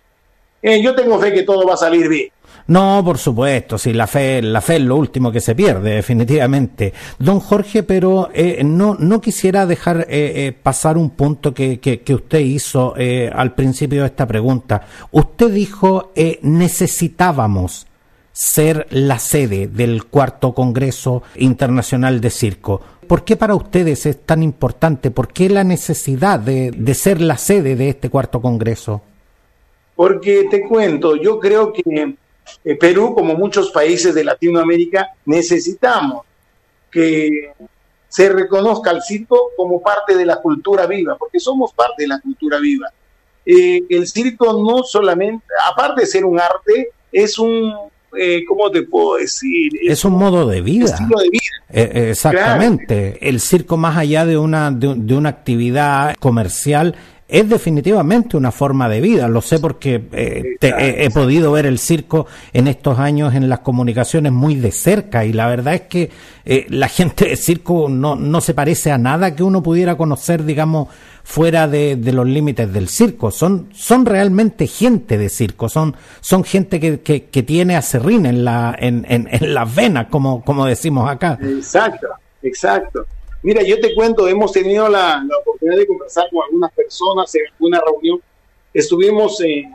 eh, 0.61 0.81
yo 0.81 0.95
tengo 0.95 1.19
fe 1.19 1.33
que 1.33 1.43
todo 1.43 1.67
va 1.67 1.73
a 1.73 1.77
salir 1.77 2.07
bien. 2.07 2.31
No, 2.67 3.01
por 3.03 3.17
supuesto, 3.17 3.77
sí, 3.77 3.91
la 3.91 4.07
fe, 4.07 4.41
la 4.41 4.61
fe 4.61 4.77
es 4.77 4.81
lo 4.81 4.95
último 4.95 5.31
que 5.31 5.41
se 5.41 5.55
pierde, 5.55 5.95
definitivamente. 5.95 6.93
Don 7.19 7.39
Jorge, 7.39 7.83
pero 7.83 8.29
eh, 8.33 8.61
no, 8.63 8.95
no 8.97 9.19
quisiera 9.19 9.65
dejar 9.65 10.07
eh, 10.09 10.47
eh, 10.47 10.53
pasar 10.53 10.97
un 10.97 11.11
punto 11.11 11.53
que, 11.53 11.79
que, 11.79 12.01
que 12.01 12.13
usted 12.13 12.39
hizo 12.39 12.95
al 13.33 13.53
principio 13.53 14.01
de 14.01 14.07
esta 14.07 14.27
pregunta. 14.27 14.87
Usted 15.11 15.51
dijo 15.51 16.11
necesitábamos 16.41 17.87
ser 18.31 18.87
la 18.89 19.19
sede 19.19 19.67
del 19.67 20.05
cuarto 20.05 20.53
Congreso 20.53 21.23
Internacional 21.35 22.21
de 22.21 22.29
Circo. 22.29 22.81
¿Por 23.13 23.23
qué 23.23 23.37
para 23.37 23.53
ustedes 23.53 24.07
es 24.07 24.25
tan 24.25 24.41
importante? 24.41 25.11
¿Por 25.11 25.27
qué 25.27 25.47
la 25.47 25.63
necesidad 25.63 26.39
de, 26.39 26.93
ser 26.95 27.21
la 27.21 27.37
sede 27.37 27.75
de 27.75 27.89
este 27.89 28.09
cuarto 28.09 28.41
Congreso? 28.41 29.03
Porque 29.95 30.47
te 30.49 30.67
cuento, 30.67 31.15
yo 31.15 31.39
creo 31.39 31.71
que 31.71 32.15
eh, 32.63 32.75
Perú, 32.75 33.13
como 33.13 33.35
muchos 33.35 33.69
países 33.69 34.15
de 34.15 34.23
Latinoamérica, 34.23 35.11
necesitamos 35.25 36.25
que 36.89 37.53
se 38.07 38.29
reconozca 38.29 38.89
al 38.89 39.03
circo 39.03 39.51
como 39.55 39.79
parte 39.79 40.17
de 40.17 40.25
la 40.25 40.37
cultura 40.37 40.87
viva, 40.87 41.15
porque 41.15 41.39
somos 41.39 41.71
parte 41.71 42.01
de 42.01 42.07
la 42.07 42.19
cultura 42.19 42.57
viva. 42.57 42.87
Eh, 43.45 43.83
el 43.89 44.07
circo 44.07 44.53
no 44.53 44.81
solamente, 44.81 45.45
aparte 45.71 46.01
de 46.01 46.07
ser 46.07 46.25
un 46.25 46.39
arte, 46.39 46.89
es 47.11 47.37
un, 47.37 47.75
eh, 48.19 48.43
¿cómo 48.47 48.69
te 48.71 48.83
puedo 48.83 49.17
decir? 49.17 49.71
Es, 49.81 50.05
un 50.05 50.13
modo 50.13 50.47
de 50.47 50.61
vida. 50.61 50.85
Estilo 50.85 51.17
de 51.19 51.29
vida. 51.29 51.41
Eh, 51.69 52.09
exactamente. 52.11 53.17
El 53.27 53.39
circo, 53.39 53.77
más 53.77 53.97
allá 53.97 54.25
de 54.25 54.37
una, 54.37 54.71
de 54.71 55.15
una 55.15 55.29
actividad 55.29 56.15
comercial, 56.19 56.95
es 57.33 57.49
definitivamente 57.49 58.37
una 58.37 58.51
forma 58.51 58.87
de 58.87 59.01
vida. 59.01 59.27
Lo 59.27 59.41
sé 59.41 59.57
porque 59.57 60.03
eh, 60.11 60.55
he, 60.61 61.09
podido 61.09 61.51
ver 61.51 61.65
el 61.65 61.79
circo 61.79 62.27
en 62.53 62.67
estos 62.67 62.99
años 62.99 63.33
en 63.33 63.49
las 63.49 63.59
comunicaciones 63.59 64.31
muy 64.31 64.53
de 64.53 64.71
cerca 64.71 65.25
y 65.25 65.33
la 65.33 65.47
verdad 65.47 65.73
es 65.73 65.81
que 65.81 66.11
eh, 66.45 66.67
la 66.69 66.87
gente 66.87 67.25
de 67.25 67.35
circo 67.35 67.89
no, 67.89 68.15
no 68.15 68.39
se 68.39 68.53
parece 68.53 68.91
a 68.91 68.99
nada 68.99 69.35
que 69.35 69.41
uno 69.41 69.63
pudiera 69.63 69.97
conocer, 69.97 70.45
digamos, 70.45 70.89
fuera 71.23 71.67
de, 71.67 71.97
los 72.13 72.27
límites 72.27 72.71
del 72.71 72.87
circo. 72.87 73.31
Son, 73.31 73.67
son 73.73 74.05
realmente 74.05 74.67
gente 74.67 75.17
de 75.17 75.27
circo, 75.29 75.69
son, 75.69 75.95
son 76.21 76.43
gente 76.43 76.79
que, 76.79 76.99
que, 76.99 77.43
tiene 77.43 77.75
acerrín 77.75 78.27
en, 78.27 78.45
la, 78.45 78.75
en, 78.77 79.07
en, 79.09 79.27
en 79.31 79.55
las 79.55 79.73
venas, 79.73 80.05
como, 80.11 80.43
como 80.43 80.67
decimos 80.67 81.09
acá. 81.09 81.39
Exacto, 81.41 82.09
exacto. 82.43 83.07
Mira, 83.41 83.63
yo 83.63 83.79
te 83.79 83.93
cuento, 83.93 84.27
hemos 84.27 84.51
tenido 84.51 84.87
la, 84.87 85.25
oportunidad 85.63 85.77
de 85.77 85.87
conversar 85.87 86.29
con 86.29 86.43
algunas 86.43 86.71
personas 86.73 87.35
en 87.35 87.43
una 87.59 87.79
reunión. 87.79 88.21
Estuvimos 88.73 89.39
eh, 89.41 89.69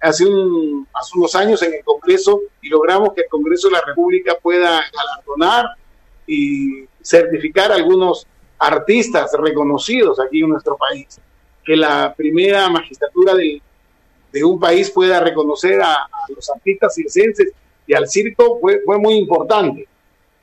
hace, 0.00 0.26
un, 0.26 0.86
hace 0.92 1.18
unos 1.18 1.34
años 1.34 1.62
en 1.62 1.74
el 1.74 1.84
Congreso 1.84 2.40
y 2.60 2.68
logramos 2.68 3.12
que 3.14 3.22
el 3.22 3.28
Congreso 3.28 3.68
de 3.68 3.74
la 3.74 3.82
República 3.86 4.36
pueda 4.40 4.82
galardonar 4.92 5.66
y 6.26 6.86
certificar 7.02 7.72
a 7.72 7.76
algunos 7.76 8.26
artistas 8.58 9.32
reconocidos 9.38 10.20
aquí 10.20 10.40
en 10.40 10.50
nuestro 10.50 10.76
país. 10.76 11.20
Que 11.64 11.76
la 11.76 12.14
primera 12.16 12.68
magistratura 12.68 13.34
de, 13.34 13.60
de 14.32 14.44
un 14.44 14.58
país 14.58 14.90
pueda 14.90 15.20
reconocer 15.20 15.80
a, 15.80 16.08
los 16.34 16.48
artistas 16.50 16.94
circenses 16.94 17.52
y 17.86 17.94
al 17.94 18.08
circo 18.08 18.58
fue, 18.60 18.80
fue 18.84 18.98
muy 18.98 19.14
importante. 19.14 19.86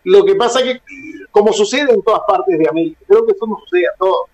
Lo 0.03 0.23
que 0.23 0.35
pasa 0.35 0.63
que 0.63 0.81
como 1.31 1.53
sucede 1.53 1.93
en 1.93 2.01
todas 2.01 2.21
partes 2.27 2.57
de 2.57 2.67
América, 2.67 2.99
creo 3.07 3.25
que 3.25 3.31
esto 3.33 3.45
no 3.45 3.59
sucede 3.59 3.87
a 3.87 3.97
todos. 3.97 4.29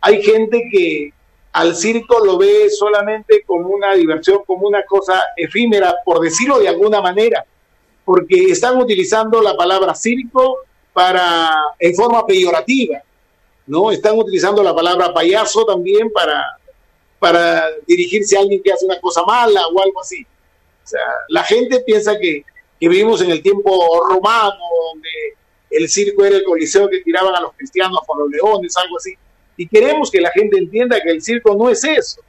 Hay 0.00 0.22
gente 0.22 0.68
que 0.70 1.12
al 1.52 1.74
circo 1.74 2.24
lo 2.24 2.38
ve 2.38 2.70
solamente 2.70 3.42
como 3.44 3.68
una 3.68 3.94
diversión, 3.94 4.40
como 4.46 4.68
una 4.68 4.84
cosa 4.84 5.22
efímera, 5.36 5.96
por 6.04 6.20
decirlo 6.20 6.58
de 6.58 6.68
alguna 6.68 7.00
manera, 7.00 7.44
porque 8.04 8.50
están 8.50 8.76
utilizando 8.78 9.42
la 9.42 9.56
palabra 9.56 9.94
circo 9.94 10.58
para 10.92 11.50
en 11.78 11.94
forma 11.94 12.26
peyorativa, 12.26 13.02
¿no? 13.66 13.90
Están 13.90 14.18
utilizando 14.18 14.62
la 14.62 14.74
palabra 14.74 15.12
payaso 15.12 15.64
también 15.64 16.10
para, 16.12 16.44
para 17.18 17.68
dirigirse 17.86 18.36
a 18.36 18.40
alguien 18.40 18.62
que 18.62 18.72
hace 18.72 18.86
una 18.86 19.00
cosa 19.00 19.22
mala 19.24 19.66
o 19.68 19.82
algo 19.82 20.00
así. 20.00 20.24
O 20.84 20.86
sea, 20.86 21.00
la 21.28 21.44
gente 21.44 21.80
piensa 21.80 22.18
que, 22.18 22.44
que 22.78 22.88
vivimos 22.88 23.20
en 23.22 23.30
el 23.30 23.42
tiempo 23.42 24.04
romano, 24.08 24.58
donde 24.92 25.10
el 25.70 25.88
circo 25.88 26.24
era 26.24 26.36
el 26.36 26.44
coliseo 26.44 26.88
que 26.88 27.00
tiraban 27.00 27.34
a 27.34 27.40
los 27.40 27.52
cristianos 27.54 28.00
con 28.06 28.18
los 28.18 28.30
leones, 28.30 28.76
algo 28.76 28.96
así. 28.96 29.14
Y 29.60 29.68
queremos 29.68 30.10
que 30.10 30.22
la 30.22 30.30
gente 30.30 30.56
entienda 30.56 30.98
que 31.02 31.10
el 31.10 31.20
circo 31.20 31.54
no 31.54 31.68
es 31.68 31.84
eso. 31.84 32.22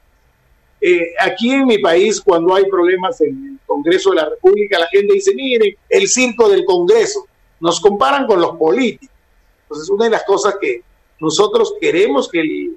Eh, 0.81 1.13
aquí 1.17 1.49
en 1.49 1.65
mi 1.65 1.77
país, 1.77 2.19
cuando 2.19 2.53
hay 2.53 2.65
problemas 2.65 3.21
en 3.21 3.53
el 3.53 3.59
Congreso 3.65 4.09
de 4.09 4.17
la 4.17 4.29
República, 4.31 4.77
la 4.77 4.87
gente 4.87 5.13
dice, 5.13 5.33
miren, 5.33 5.73
el 5.87 6.09
circo 6.09 6.49
del 6.49 6.65
Congreso. 6.65 7.25
Nos 7.61 7.79
comparan 7.79 8.27
con 8.27 8.41
los 8.41 8.57
políticos. 8.57 9.15
Entonces, 9.61 9.89
una 9.89 10.03
de 10.03 10.11
las 10.11 10.25
cosas 10.25 10.57
que 10.59 10.81
nosotros 11.21 11.73
queremos 11.79 12.27
que 12.27 12.71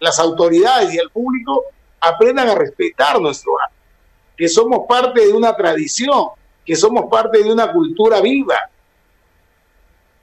las 0.00 0.18
autoridades 0.18 0.92
y 0.92 0.98
el 0.98 1.10
público 1.10 1.66
aprendan 2.00 2.48
a 2.48 2.56
respetar 2.56 3.20
nuestro 3.20 3.52
arte, 3.60 3.76
que 4.36 4.48
somos 4.48 4.80
parte 4.88 5.24
de 5.24 5.32
una 5.32 5.54
tradición, 5.54 6.30
que 6.64 6.74
somos 6.74 7.04
parte 7.08 7.40
de 7.40 7.52
una 7.52 7.72
cultura 7.72 8.20
viva, 8.20 8.68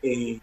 eh, 0.02 0.38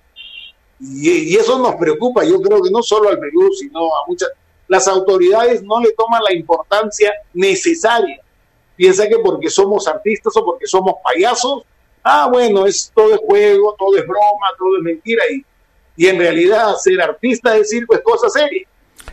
y, 0.81 1.37
eso 1.37 1.59
nos 1.59 1.75
preocupa, 1.75 2.25
yo 2.25 2.40
creo 2.40 2.62
que 2.62 2.71
no 2.71 2.83
solo 2.83 3.11
al 3.11 3.19
Perú, 3.19 3.51
sino 3.59 3.95
a 3.95 4.07
muchas... 4.07 4.31
Las 4.66 4.87
autoridades 4.87 5.62
no 5.64 5.81
le 5.81 5.93
toman 5.93 6.23
la 6.23 6.33
importancia 6.33 7.12
necesaria. 7.35 8.21
Piensa 8.77 9.09
que 9.09 9.19
porque 9.19 9.51
somos 9.51 9.88
artistas 9.88 10.35
o 10.37 10.45
porque 10.45 10.66
somos 10.66 10.95
payasos, 11.03 11.64
ah, 12.05 12.29
bueno, 12.31 12.66
es 12.66 12.90
todo 12.95 13.14
es 13.14 13.21
juego, 13.21 13.75
todo 13.77 13.97
es 13.97 14.07
broma, 14.07 14.47
todo 14.57 14.77
es 14.79 14.83
mentira. 14.85 15.25
Y, 15.29 15.45
y 15.97 16.07
en 16.07 16.19
realidad 16.19 16.77
ser 16.77 17.03
artista 17.03 17.53
de 17.53 17.64
circo 17.64 17.95
es 17.95 18.01
cosa 18.01 18.29
seria. 18.31 18.66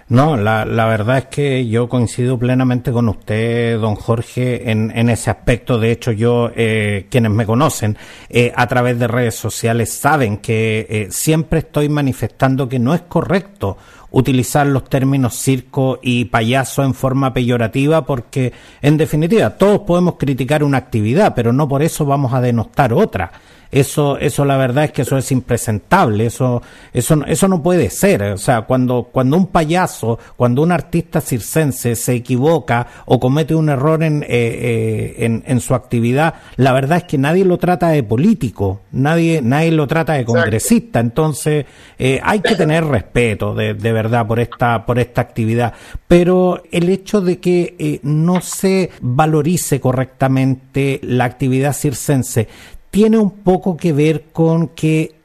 No, 0.09 0.37
la, 0.37 0.63
la 0.63 0.85
verdad 0.85 1.17
es 1.17 1.25
que 1.25 1.67
yo 1.67 1.89
coincido 1.89 2.39
plenamente 2.39 2.93
con 2.93 3.09
usted, 3.09 3.77
don 3.77 3.95
Jorge, 3.95 4.71
en, 4.71 5.09
ese 5.09 5.29
aspecto. 5.29 5.79
De 5.79 5.91
hecho, 5.91 6.13
yo, 6.13 6.49
eh, 6.55 7.07
quienes 7.09 7.31
me 7.31 7.45
conocen 7.45 7.97
eh, 8.29 8.53
a 8.55 8.67
través 8.67 8.97
de 8.99 9.07
redes 9.07 9.35
sociales, 9.35 9.91
saben 9.91 10.37
que 10.37 10.87
eh, 10.89 11.07
siempre 11.11 11.59
estoy 11.59 11.89
manifestando 11.89 12.69
que 12.69 12.79
no 12.79 12.93
es 12.93 13.01
correcto 13.01 13.77
utilizar 14.11 14.65
los 14.65 14.85
términos 14.85 15.35
circo 15.35 15.99
y 16.01 16.23
payaso 16.25 16.83
en 16.83 16.93
forma 16.93 17.33
peyorativa 17.33 18.05
porque, 18.05 18.53
en 18.81 18.95
definitiva, 18.95 19.57
todos 19.57 19.79
podemos 19.79 20.15
criticar 20.17 20.63
una 20.63 20.77
actividad, 20.77 21.33
pero 21.35 21.51
no 21.51 21.67
por 21.67 21.83
eso 21.83 22.05
vamos 22.05 22.33
a 22.33 22.39
denostar 22.39 22.93
otra 22.93 23.29
eso, 23.71 24.17
eso 24.17 24.45
la 24.45 24.57
verdad 24.57 24.85
es 24.85 24.91
que 24.91 25.01
eso 25.01 25.17
es 25.17 25.31
impresentable, 25.31 26.25
eso, 26.25 26.61
eso, 26.93 27.19
eso 27.25 27.47
no 27.47 27.61
puede 27.61 27.89
ser. 27.89 28.23
O 28.23 28.37
sea, 28.37 28.61
cuando, 28.61 29.09
cuando 29.11 29.37
un 29.37 29.47
payaso, 29.47 30.19
cuando 30.35 30.61
un 30.61 30.71
artista 30.71 31.21
circense 31.21 31.95
se 31.95 32.13
equivoca 32.13 32.87
o 33.05 33.19
comete 33.19 33.55
un 33.55 33.69
error 33.69 34.03
en, 34.03 34.23
eh, 34.23 34.27
eh, 34.29 35.15
en, 35.25 35.43
en, 35.45 35.59
su 35.59 35.73
actividad, 35.75 36.35
la 36.55 36.71
verdad 36.71 36.99
es 36.99 37.03
que 37.05 37.17
nadie 37.17 37.45
lo 37.45 37.57
trata 37.57 37.89
de 37.89 38.03
político, 38.03 38.81
nadie, 38.91 39.41
nadie 39.41 39.71
lo 39.71 39.87
trata 39.87 40.13
de 40.13 40.25
congresista. 40.25 40.99
Entonces, 40.99 41.65
eh, 41.99 42.19
hay 42.23 42.39
que 42.39 42.55
tener 42.55 42.85
respeto 42.85 43.53
de, 43.53 43.73
de, 43.73 43.91
verdad 43.91 44.27
por 44.27 44.39
esta, 44.39 44.85
por 44.85 44.99
esta 44.99 45.21
actividad. 45.21 45.73
Pero 46.07 46.63
el 46.71 46.89
hecho 46.89 47.21
de 47.21 47.39
que 47.39 47.99
no 48.03 48.41
se 48.41 48.91
valorice 49.01 49.79
correctamente 49.79 50.99
la 51.03 51.25
actividad 51.25 51.73
circense 51.73 52.47
tiene 52.89 53.17
un 53.17 53.31
poco 53.31 53.77
que 53.77 53.93
ver 53.93 54.25
con 54.31 54.69
que 54.69 55.16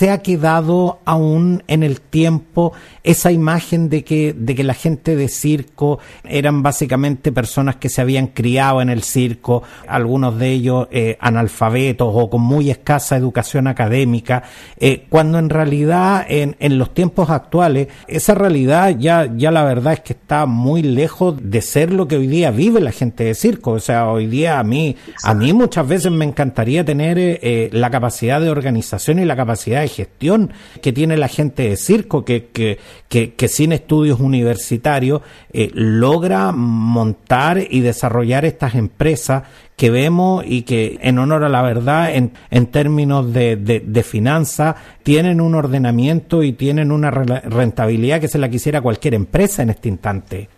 se 0.00 0.10
ha 0.10 0.22
quedado 0.22 1.00
aún 1.04 1.62
en 1.66 1.82
el 1.82 2.00
tiempo 2.00 2.72
esa 3.04 3.32
imagen 3.32 3.90
de 3.90 4.02
que, 4.02 4.32
de 4.32 4.54
que 4.54 4.64
la 4.64 4.72
gente 4.72 5.14
de 5.14 5.28
circo 5.28 5.98
eran 6.24 6.62
básicamente 6.62 7.32
personas 7.32 7.76
que 7.76 7.90
se 7.90 8.00
habían 8.00 8.28
criado 8.28 8.80
en 8.80 8.88
el 8.88 9.02
circo, 9.02 9.62
algunos 9.86 10.38
de 10.38 10.52
ellos 10.52 10.88
eh, 10.90 11.18
analfabetos 11.20 12.10
o 12.10 12.30
con 12.30 12.40
muy 12.40 12.70
escasa 12.70 13.14
educación 13.14 13.66
académica, 13.66 14.42
eh, 14.78 15.04
cuando 15.10 15.38
en 15.38 15.50
realidad 15.50 16.24
en, 16.26 16.56
en, 16.60 16.78
los 16.78 16.94
tiempos 16.94 17.28
actuales 17.28 17.88
esa 18.08 18.34
realidad 18.34 18.96
ya, 18.98 19.30
ya 19.36 19.50
la 19.50 19.64
verdad 19.64 19.92
es 19.92 20.00
que 20.00 20.14
está 20.14 20.46
muy 20.46 20.80
lejos 20.80 21.36
de 21.42 21.60
ser 21.60 21.92
lo 21.92 22.08
que 22.08 22.16
hoy 22.16 22.26
día 22.26 22.50
vive 22.50 22.80
la 22.80 22.92
gente 22.92 23.24
de 23.24 23.34
circo. 23.34 23.72
O 23.72 23.80
sea, 23.80 24.08
hoy 24.08 24.28
día 24.28 24.60
a 24.60 24.64
mí, 24.64 24.96
a 25.24 25.34
mí 25.34 25.52
muchas 25.52 25.86
veces 25.86 26.10
me 26.10 26.24
encantaría 26.24 26.86
tener 26.86 27.18
eh, 27.18 27.68
la 27.74 27.90
capacidad 27.90 28.40
de 28.40 28.48
organización 28.48 29.18
y 29.18 29.26
la 29.26 29.36
capacidad 29.36 29.82
de 29.82 29.89
gestión 29.90 30.52
que 30.80 30.92
tiene 30.92 31.16
la 31.16 31.28
gente 31.28 31.68
de 31.68 31.76
circo, 31.76 32.24
que, 32.24 32.46
que, 32.46 32.78
que, 33.08 33.48
sin 33.48 33.72
estudios 33.72 34.20
universitarios 34.20 35.20
eh, 35.52 35.70
logra 35.74 36.52
montar 36.52 37.58
y 37.58 37.80
desarrollar 37.80 38.44
estas 38.44 38.74
empresas 38.74 39.42
que 39.76 39.90
vemos 39.90 40.44
y 40.46 40.62
que, 40.62 40.98
en 41.02 41.18
honor 41.18 41.44
a 41.44 41.48
la 41.48 41.62
verdad, 41.62 42.14
en, 42.14 42.32
en 42.50 42.66
términos 42.66 43.32
de, 43.32 43.56
de, 43.56 43.80
de 43.80 44.02
finanzas, 44.02 44.76
tienen 45.02 45.40
un 45.40 45.54
ordenamiento 45.54 46.42
y 46.42 46.52
tienen 46.52 46.92
una 46.92 47.10
rentabilidad 47.10 48.20
que 48.20 48.28
se 48.28 48.38
la 48.38 48.48
quisiera 48.48 48.80
cualquier 48.80 49.14
empresa 49.14 49.62
en 49.62 49.70
este 49.70 49.88
instante. 49.88 50.48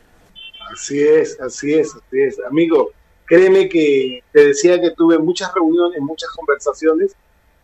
Así 0.73 1.01
es, 1.01 1.39
así 1.41 1.75
es, 1.75 1.95
así 1.95 2.21
es. 2.21 2.39
Amigo, 2.49 2.91
créeme 3.27 3.69
que 3.69 4.23
te 4.33 4.47
decía 4.49 4.81
que 4.81 4.91
tuve 4.91 5.19
muchas 5.19 5.53
reuniones, 5.55 6.01
muchas 6.01 6.31
conversaciones 6.31 7.15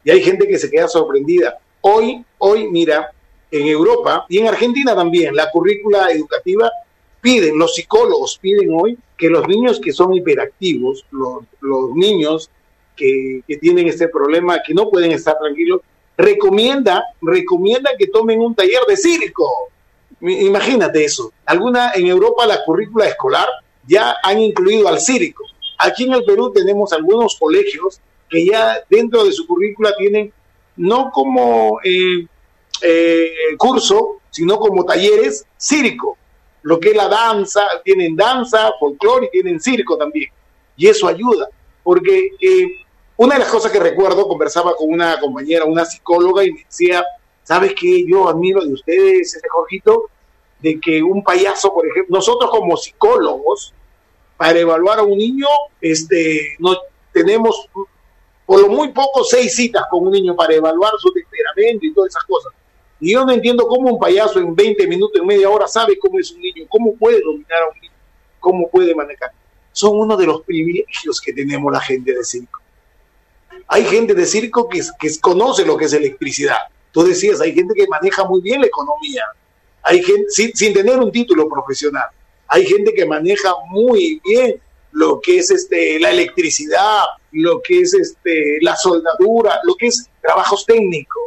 y 0.09 0.11
hay 0.11 0.23
gente 0.23 0.49
que 0.49 0.59
se 0.59 0.71
queda 0.71 0.89
sorprendida. 0.89 1.59
Hoy, 1.83 2.25
hoy, 2.39 2.67
mira, 2.71 3.13
en 3.51 3.67
Europa 3.67 4.25
y 4.31 4.39
en 4.39 4.49
Argentina 4.49 4.95
también, 4.95 5.37
la 5.37 5.51
currícula 5.51 6.11
educativa 6.11 6.71
piden, 7.21 7.59
los 7.59 7.75
psicólogos 7.75 8.39
piden 8.41 8.71
hoy 8.73 8.97
que 9.19 9.29
los 9.29 9.47
niños 9.47 9.79
que 9.79 9.93
son 9.93 10.15
hiperactivos, 10.15 11.05
los, 11.11 11.95
niños 11.95 12.49
que, 12.97 13.43
que, 13.47 13.59
tienen 13.59 13.87
este 13.87 14.09
problema, 14.09 14.63
que 14.67 14.73
no 14.73 14.89
pueden 14.89 15.13
estar 15.13 15.37
tranquilos, 15.39 15.83
recomienda, 16.17 17.05
recomienda 17.21 17.91
que 17.99 18.07
tomen 18.07 18.41
un 18.41 18.55
taller 18.55 18.87
de 18.89 18.97
circo. 18.97 19.47
Imagínate 20.23 21.05
eso. 21.05 21.35
Alguna 21.45 21.93
en 21.95 22.07
Europa 22.07 22.47
la 22.47 22.65
currícula 22.65 23.07
escolar 23.07 23.47
ya 23.87 24.17
han 24.23 24.41
incluido 24.41 24.89
al 24.89 25.01
circo. 25.01 25.45
Aquí 25.77 26.05
en 26.05 26.15
el 26.15 26.25
Perú 26.25 26.51
tenemos 26.51 26.95
algunos 26.95 27.37
colegios 27.39 28.01
que 28.29 28.45
ya 28.45 28.79
dentro 28.89 29.25
de 29.25 29.33
su 29.33 29.47
currícula 29.47 29.95
tienen 29.97 30.33
no 30.77 31.11
como 31.11 31.81
eh, 31.83 32.27
eh, 32.83 33.31
curso, 33.57 34.21
sino 34.31 34.59
como 34.59 34.85
talleres 34.85 35.45
circo. 35.57 36.17
Lo 36.63 36.79
que 36.79 36.91
es 36.91 36.97
la 36.97 37.09
danza, 37.09 37.63
tienen 37.85 38.17
danza, 38.17 38.71
folclore 38.79 39.27
y 39.27 39.31
tienen 39.31 39.61
circo 39.61 39.97
también. 39.97 40.31
Y 40.77 40.87
eso 40.87 41.09
ayuda, 41.09 41.49
porque 41.83 42.31
eh, 42.41 42.69
una 43.17 43.35
de 43.35 43.41
las 43.41 43.49
cosas 43.49 43.73
que 43.73 43.81
recuerdo, 43.81 44.29
conversaba 44.29 44.77
con 44.77 44.93
una 44.93 45.19
compañera, 45.19 45.65
una 45.65 45.85
psicóloga, 45.85 46.45
y 46.45 46.53
me 46.53 46.65
decía, 46.65 47.05
¿sabes 47.43 47.75
qué? 47.75 48.05
Yo 48.07 48.29
admiro 48.29 48.65
de 48.65 48.73
ustedes, 48.73 49.35
ese 49.35 49.49
Jorgito, 49.49 50.09
de 50.61 50.79
que 50.79 51.03
un 51.03 51.25
payaso, 51.25 51.73
por 51.73 51.87
ejemplo, 51.87 52.17
nosotros 52.17 52.51
como 52.51 52.77
psicólogos, 52.77 53.75
para 54.37 54.59
evaluar 54.59 55.01
a 55.01 55.03
un 55.03 55.19
niño, 55.19 55.49
este, 55.81 56.57
no 56.61 56.77
tenemos 57.13 57.69
por 58.49 58.63
lo 58.63 58.69
muy 58.69 58.89
poco 58.93 59.25
seis 59.25 59.55
citas 59.55 59.83
con 59.91 60.07
un 60.07 60.11
niño 60.11 60.35
para 60.35 60.55
evaluar 60.55 60.95
su 60.99 61.13
temperamento 61.13 61.85
y 61.85 61.93
todas 61.93 62.09
esas 62.09 62.25
cosas. 62.25 62.51
Y 62.99 63.13
yo 63.13 63.23
no 63.27 63.31
entiendo 63.31 63.69
cómo 63.69 63.93
un 63.93 63.99
payaso 63.99 64.39
en 64.39 64.57
20 64.57 64.87
minutos, 64.87 65.21
en 65.21 65.27
media 65.27 65.51
hora, 65.51 65.69
sabe 65.69 65.99
cómo 65.99 66.19
es 66.19 66.31
un 66.31 66.41
niño, 66.41 66.65
cómo 66.71 66.97
puede 66.97 67.21
dominar 67.21 67.65
a 67.65 67.69
un 67.69 67.79
niño, 67.79 67.93
cómo 68.41 68.71
puede 68.71 68.95
manejar. 68.95 69.33
Son 69.71 69.99
uno 69.99 70.17
de 70.17 70.25
los 70.25 70.41
privilegios 70.45 71.21
que 71.21 71.35
tenemos 71.35 71.71
la 71.71 71.81
gente 71.83 72.15
de 72.15 72.25
circo. 72.25 72.59
Hay 73.67 73.85
gente 73.85 74.15
de 74.15 74.25
circo 74.25 74.67
que, 74.67 74.81
que 74.99 75.21
conoce 75.21 75.67
lo 75.67 75.77
que 75.77 75.85
es 75.85 75.93
electricidad. 75.93 76.61
Tú 76.91 77.03
decías, 77.03 77.43
hay 77.43 77.55
gente 77.55 77.75
que 77.75 77.87
maneja 77.87 78.25
muy 78.25 78.41
bien 78.41 78.63
la 78.63 78.69
economía. 78.69 79.25
Hay 79.83 80.03
gente, 80.03 80.25
sin, 80.31 80.57
sin 80.57 80.73
tener 80.73 80.99
un 80.99 81.13
título 81.13 81.51
profesional. 81.51 82.09
Hay 82.47 82.65
gente 82.65 82.95
que 82.95 83.05
maneja 83.05 83.53
muy 83.69 84.23
bien 84.25 84.59
lo 84.93 85.21
que 85.21 85.37
es 85.39 85.51
este, 85.51 86.01
la 86.01 86.13
electricidad, 86.13 87.03
lo 87.33 87.61
que 87.63 87.81
es 87.81 87.95
este, 87.95 88.59
la 88.61 88.77
soldadura, 88.77 89.61
lo 89.65 89.75
que 89.75 89.89
es 89.89 90.09
trabajos 90.21 90.65
técnicos. 90.67 91.23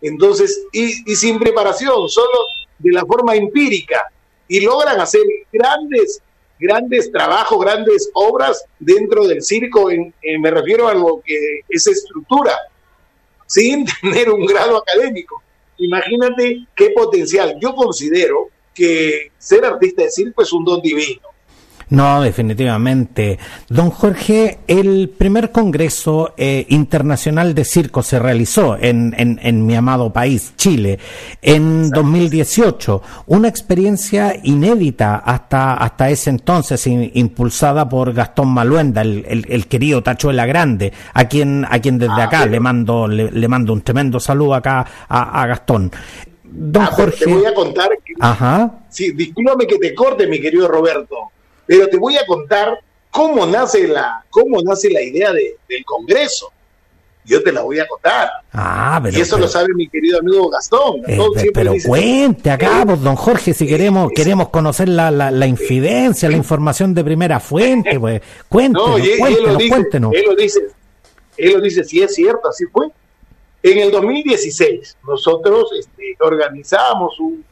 Entonces, 0.00 0.66
y, 0.72 0.92
sin 1.14 1.38
preparación, 1.38 2.08
solo 2.08 2.38
de 2.78 2.92
la 2.92 3.04
forma 3.06 3.34
empírica, 3.34 4.10
y 4.46 4.60
logran 4.60 5.00
hacer 5.00 5.22
grandes, 5.52 6.20
grandes 6.58 7.10
trabajos, 7.10 7.58
grandes 7.58 8.10
obras 8.12 8.64
dentro 8.78 9.26
del 9.26 9.42
circo, 9.42 9.90
en, 9.90 10.12
en, 10.20 10.40
me 10.40 10.50
refiero 10.50 10.88
a 10.88 10.94
lo 10.94 11.22
que 11.24 11.60
es 11.68 11.86
estructura, 11.86 12.58
sin 13.46 13.86
tener 14.02 14.30
un 14.30 14.44
grado 14.44 14.76
académico. 14.76 15.42
Imagínate 15.78 16.66
qué 16.74 16.90
potencial. 16.90 17.56
Yo 17.60 17.74
considero 17.74 18.50
que 18.74 19.30
ser 19.38 19.64
artista 19.64 20.02
de 20.02 20.10
circo 20.10 20.42
es 20.42 20.52
un 20.52 20.64
don 20.64 20.82
divino. 20.82 21.33
No, 21.90 22.22
definitivamente. 22.22 23.38
Don 23.68 23.90
Jorge, 23.90 24.58
el 24.66 25.10
primer 25.10 25.52
Congreso 25.52 26.34
eh, 26.36 26.66
Internacional 26.70 27.54
de 27.54 27.64
Circo 27.64 28.02
se 28.02 28.18
realizó 28.18 28.76
en, 28.76 29.14
en, 29.16 29.38
en 29.42 29.66
mi 29.66 29.74
amado 29.74 30.12
país, 30.12 30.54
Chile, 30.56 30.98
en 31.42 31.86
Exacto. 31.86 32.02
2018. 32.02 33.02
Una 33.26 33.48
experiencia 33.48 34.34
inédita 34.42 35.16
hasta, 35.16 35.74
hasta 35.74 36.10
ese 36.10 36.30
entonces, 36.30 36.86
in, 36.86 37.10
impulsada 37.14 37.88
por 37.88 38.12
Gastón 38.12 38.48
Maluenda, 38.48 39.02
el, 39.02 39.24
el, 39.28 39.46
el, 39.48 39.66
querido 39.66 40.02
Tachuela 40.02 40.46
Grande, 40.46 40.92
a 41.12 41.26
quien, 41.26 41.66
a 41.68 41.78
quien 41.80 41.98
desde 41.98 42.20
ah, 42.20 42.24
acá 42.24 42.40
pero... 42.40 42.52
le, 42.52 42.60
mando, 42.60 43.08
le, 43.08 43.30
le, 43.30 43.48
mando 43.48 43.72
un 43.72 43.82
tremendo 43.82 44.18
saludo 44.20 44.54
acá 44.54 44.86
a, 45.08 45.42
a 45.42 45.46
Gastón. 45.46 45.90
Don 46.44 46.82
ah, 46.82 46.86
Jorge. 46.86 47.24
Te 47.24 47.34
voy 47.34 47.44
a 47.44 47.54
contar. 47.54 47.90
Que, 48.04 48.14
Ajá. 48.20 48.78
Sí, 48.88 49.12
discúlpame 49.12 49.66
que 49.66 49.78
te 49.78 49.94
corte, 49.94 50.26
mi 50.26 50.40
querido 50.40 50.68
Roberto 50.68 51.33
pero 51.66 51.88
te 51.88 51.96
voy 51.96 52.16
a 52.16 52.26
contar 52.26 52.78
cómo 53.10 53.46
nace 53.46 53.86
la, 53.86 54.24
cómo 54.30 54.60
nace 54.62 54.90
la 54.90 55.02
idea 55.02 55.32
de, 55.32 55.56
del 55.68 55.84
Congreso. 55.84 56.50
Yo 57.26 57.42
te 57.42 57.52
la 57.52 57.62
voy 57.62 57.78
a 57.78 57.86
contar. 57.86 58.28
Ah, 58.52 59.00
pero, 59.02 59.16
y 59.16 59.20
eso 59.22 59.36
pero, 59.36 59.46
lo 59.46 59.52
sabe 59.52 59.68
mi 59.74 59.88
querido 59.88 60.18
amigo 60.18 60.50
Gastón. 60.50 61.00
Eh, 61.06 61.18
pero 61.54 61.72
dice, 61.72 61.88
cuente 61.88 62.50
acá, 62.50 62.82
eh, 62.82 62.86
pues, 62.86 63.00
don 63.00 63.16
Jorge, 63.16 63.54
si 63.54 63.66
queremos 63.66 64.10
eh, 64.10 64.14
queremos 64.14 64.50
conocer 64.50 64.90
la, 64.90 65.10
la, 65.10 65.30
la 65.30 65.46
infidencia, 65.46 66.28
la 66.28 66.36
información 66.36 66.92
de 66.92 67.02
primera 67.02 67.40
fuente, 67.40 67.98
pues 67.98 68.20
cuéntenos, 68.48 68.90
no, 68.90 68.98
y, 68.98 69.18
cuéntenos, 69.18 69.38
él 69.38 69.52
lo 69.52 69.56
dice, 69.56 69.68
cuéntenos. 69.70 70.12
Él 70.14 70.24
lo 70.26 70.36
dice, 70.36 70.60
él 71.38 71.52
lo 71.54 71.60
dice, 71.62 71.84
sí 71.84 72.02
es 72.02 72.14
cierto, 72.14 72.48
así 72.48 72.66
fue. 72.66 72.88
En 73.62 73.78
el 73.78 73.90
2016 73.90 74.98
nosotros 75.06 75.70
este, 75.78 76.16
organizamos 76.20 77.18
un, 77.20 77.42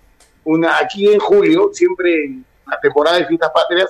una, 0.45 0.77
aquí 0.79 1.11
en 1.11 1.19
julio, 1.19 1.71
siempre 1.73 2.27
en 2.27 2.45
la 2.67 2.79
temporada 2.79 3.17
de 3.17 3.27
fiestas 3.27 3.51
patrias, 3.55 3.89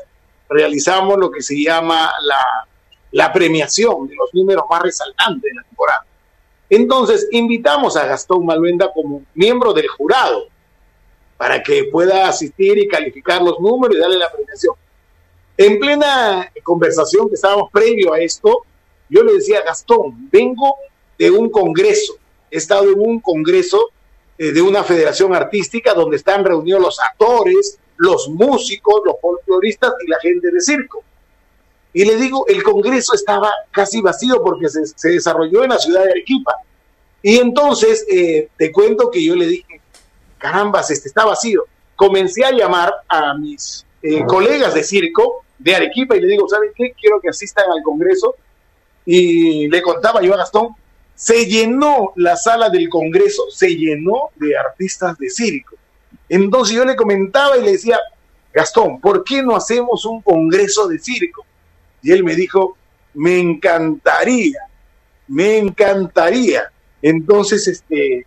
realizamos 0.52 1.18
lo 1.18 1.30
que 1.30 1.42
se 1.42 1.60
llama 1.60 2.10
la, 2.22 2.68
la 3.10 3.32
premiación 3.32 4.06
de 4.06 4.14
los 4.14 4.32
números 4.32 4.64
más 4.68 4.82
resaltantes 4.82 5.42
de 5.42 5.54
la 5.54 5.62
temporada. 5.62 6.06
Entonces, 6.68 7.28
invitamos 7.32 7.96
a 7.96 8.06
Gastón 8.06 8.46
Maluenda 8.46 8.90
como 8.92 9.22
miembro 9.34 9.72
del 9.72 9.88
jurado 9.88 10.46
para 11.36 11.62
que 11.62 11.84
pueda 11.84 12.28
asistir 12.28 12.78
y 12.78 12.88
calificar 12.88 13.42
los 13.42 13.58
números 13.60 13.96
y 13.96 14.00
darle 14.00 14.16
la 14.16 14.30
premiación. 14.30 14.74
En 15.56 15.78
plena 15.78 16.50
conversación 16.62 17.28
que 17.28 17.34
estábamos 17.34 17.70
previo 17.70 18.12
a 18.12 18.20
esto, 18.20 18.62
yo 19.08 19.22
le 19.22 19.34
decía 19.34 19.62
Gastón, 19.62 20.30
vengo 20.30 20.76
de 21.18 21.30
un 21.30 21.50
congreso, 21.50 22.14
he 22.50 22.56
estado 22.56 22.90
en 22.90 22.98
un 22.98 23.20
congreso 23.20 23.90
eh, 24.38 24.52
de 24.52 24.62
una 24.62 24.82
federación 24.82 25.34
artística 25.34 25.92
donde 25.92 26.16
están 26.16 26.44
reunidos 26.44 26.80
los 26.80 27.00
actores, 27.00 27.78
los 28.02 28.28
músicos, 28.28 29.00
los 29.04 29.14
folcloristas 29.20 29.92
y 30.04 30.10
la 30.10 30.18
gente 30.18 30.50
de 30.50 30.60
circo. 30.60 31.04
Y 31.92 32.04
le 32.04 32.16
digo, 32.16 32.44
el 32.48 32.62
Congreso 32.64 33.14
estaba 33.14 33.52
casi 33.70 34.00
vacío 34.00 34.42
porque 34.42 34.68
se, 34.68 34.86
se 34.86 35.10
desarrolló 35.10 35.62
en 35.62 35.70
la 35.70 35.78
ciudad 35.78 36.04
de 36.04 36.10
Arequipa. 36.10 36.52
Y 37.22 37.38
entonces 37.38 38.04
eh, 38.10 38.48
te 38.56 38.72
cuento 38.72 39.08
que 39.10 39.24
yo 39.24 39.36
le 39.36 39.46
dije, 39.46 39.80
carambas, 40.38 40.90
este 40.90 41.08
está 41.08 41.24
vacío. 41.24 41.64
Comencé 41.94 42.44
a 42.44 42.50
llamar 42.50 42.92
a 43.08 43.34
mis 43.34 43.86
eh, 44.02 44.24
colegas 44.26 44.74
de 44.74 44.82
circo 44.82 45.44
de 45.58 45.76
Arequipa 45.76 46.16
y 46.16 46.20
le 46.22 46.26
digo, 46.26 46.48
¿saben 46.48 46.70
qué? 46.74 46.92
Quiero 47.00 47.20
que 47.20 47.28
asistan 47.28 47.70
al 47.70 47.82
Congreso. 47.84 48.34
Y 49.06 49.68
le 49.68 49.80
contaba 49.80 50.22
yo 50.22 50.34
a 50.34 50.38
Gastón, 50.38 50.70
se 51.14 51.46
llenó 51.46 52.12
la 52.16 52.36
sala 52.36 52.68
del 52.68 52.88
Congreso, 52.88 53.44
se 53.50 53.76
llenó 53.76 54.30
de 54.36 54.56
artistas 54.56 55.16
de 55.18 55.30
circo. 55.30 55.76
Entonces 56.28 56.74
yo 56.74 56.84
le 56.84 56.96
comentaba 56.96 57.56
y 57.56 57.62
le 57.62 57.72
decía, 57.72 57.98
Gastón, 58.52 59.00
¿por 59.00 59.24
qué 59.24 59.42
no 59.42 59.56
hacemos 59.56 60.04
un 60.04 60.22
congreso 60.22 60.88
de 60.88 60.98
circo? 60.98 61.44
Y 62.02 62.12
él 62.12 62.24
me 62.24 62.34
dijo, 62.34 62.76
me 63.14 63.38
encantaría, 63.38 64.60
me 65.28 65.58
encantaría. 65.58 66.70
Entonces, 67.00 67.66
este, 67.68 68.26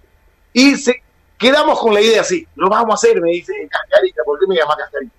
y 0.53 0.75
se, 0.75 1.01
quedamos 1.37 1.79
con 1.79 1.93
la 1.93 2.01
idea 2.01 2.21
así, 2.21 2.47
lo 2.55 2.69
vamos 2.69 2.91
a 2.91 2.95
hacer, 2.95 3.21
me 3.21 3.31
dice 3.31 3.53
Cascarita, 3.69 4.23
¿por 4.23 4.39
qué 4.39 4.47
me 4.47 4.55
llama 4.55 4.75
Cascarita? 4.77 5.13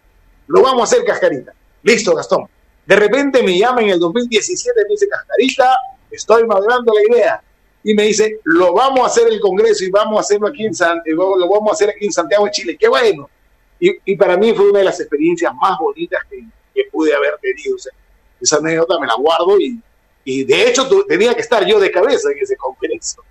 Lo 0.49 0.63
vamos 0.63 0.81
a 0.81 0.85
hacer 0.85 1.05
Cascarita. 1.05 1.53
Listo, 1.83 2.15
Gastón. 2.15 2.49
De 2.87 2.97
repente 2.97 3.43
me 3.43 3.59
llama 3.59 3.83
en 3.83 3.91
el 3.91 3.99
2017, 3.99 4.81
me 4.85 4.91
dice 4.91 5.09
Cascarita, 5.09 5.77
estoy 6.11 6.47
madurando 6.47 6.93
la 6.95 7.17
idea 7.17 7.43
y 7.87 7.95
me 7.95 8.03
dice, 8.03 8.41
lo 8.43 8.73
vamos 8.73 9.05
a 9.05 9.07
hacer 9.07 9.29
el 9.29 9.39
Congreso 9.39 9.85
y 9.85 9.91
vamos 9.91 10.19
a 10.19 10.21
hacerlo 10.23 10.49
aquí 10.49 10.67
en 10.67 10.75
San, 10.75 10.99
eh, 11.05 11.13
lo 11.13 11.49
vamos 11.49 11.71
a 11.71 11.73
hacer 11.75 11.91
aquí 11.91 12.07
en 12.07 12.11
Santiago 12.11 12.45
de 12.45 12.51
Chile. 12.51 12.77
Qué 12.77 12.89
bueno. 12.89 13.31
Y, 13.79 13.93
y 14.05 14.17
para 14.17 14.37
mí 14.37 14.53
fue 14.55 14.71
una 14.71 14.81
de 14.81 14.87
las 14.87 14.99
experiencias 14.99 15.55
más 15.55 15.79
bonitas 15.79 16.21
que, 16.29 16.45
que 16.75 16.91
pude 16.91 17.15
haber 17.15 17.39
tenido. 17.41 17.77
O 17.77 17.79
sea, 17.79 17.93
esa 18.41 18.57
anécdota 18.57 18.99
me 18.99 19.07
la 19.07 19.15
guardo 19.15 19.61
y, 19.61 19.81
y 20.25 20.43
de 20.43 20.69
hecho 20.69 20.89
tu, 20.89 21.07
tenía 21.07 21.33
que 21.33 21.43
estar 21.43 21.65
yo 21.65 21.79
de 21.79 21.93
cabeza 21.93 22.29
en 22.33 22.39
ese 22.41 22.57
Congreso, 22.57 23.23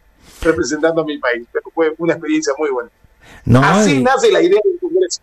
representando 0.42 1.02
a 1.02 1.06
mi 1.06 1.18
país, 1.18 1.46
pero 1.52 1.70
fue 1.74 1.94
una 1.98 2.14
experiencia 2.14 2.54
muy 2.58 2.70
buena. 2.70 2.90
No, 3.44 3.62
Así 3.62 3.98
y... 3.98 4.04
nace 4.04 4.32
la 4.32 4.42
idea 4.42 4.62
del 4.64 4.80
Congreso 4.80 5.20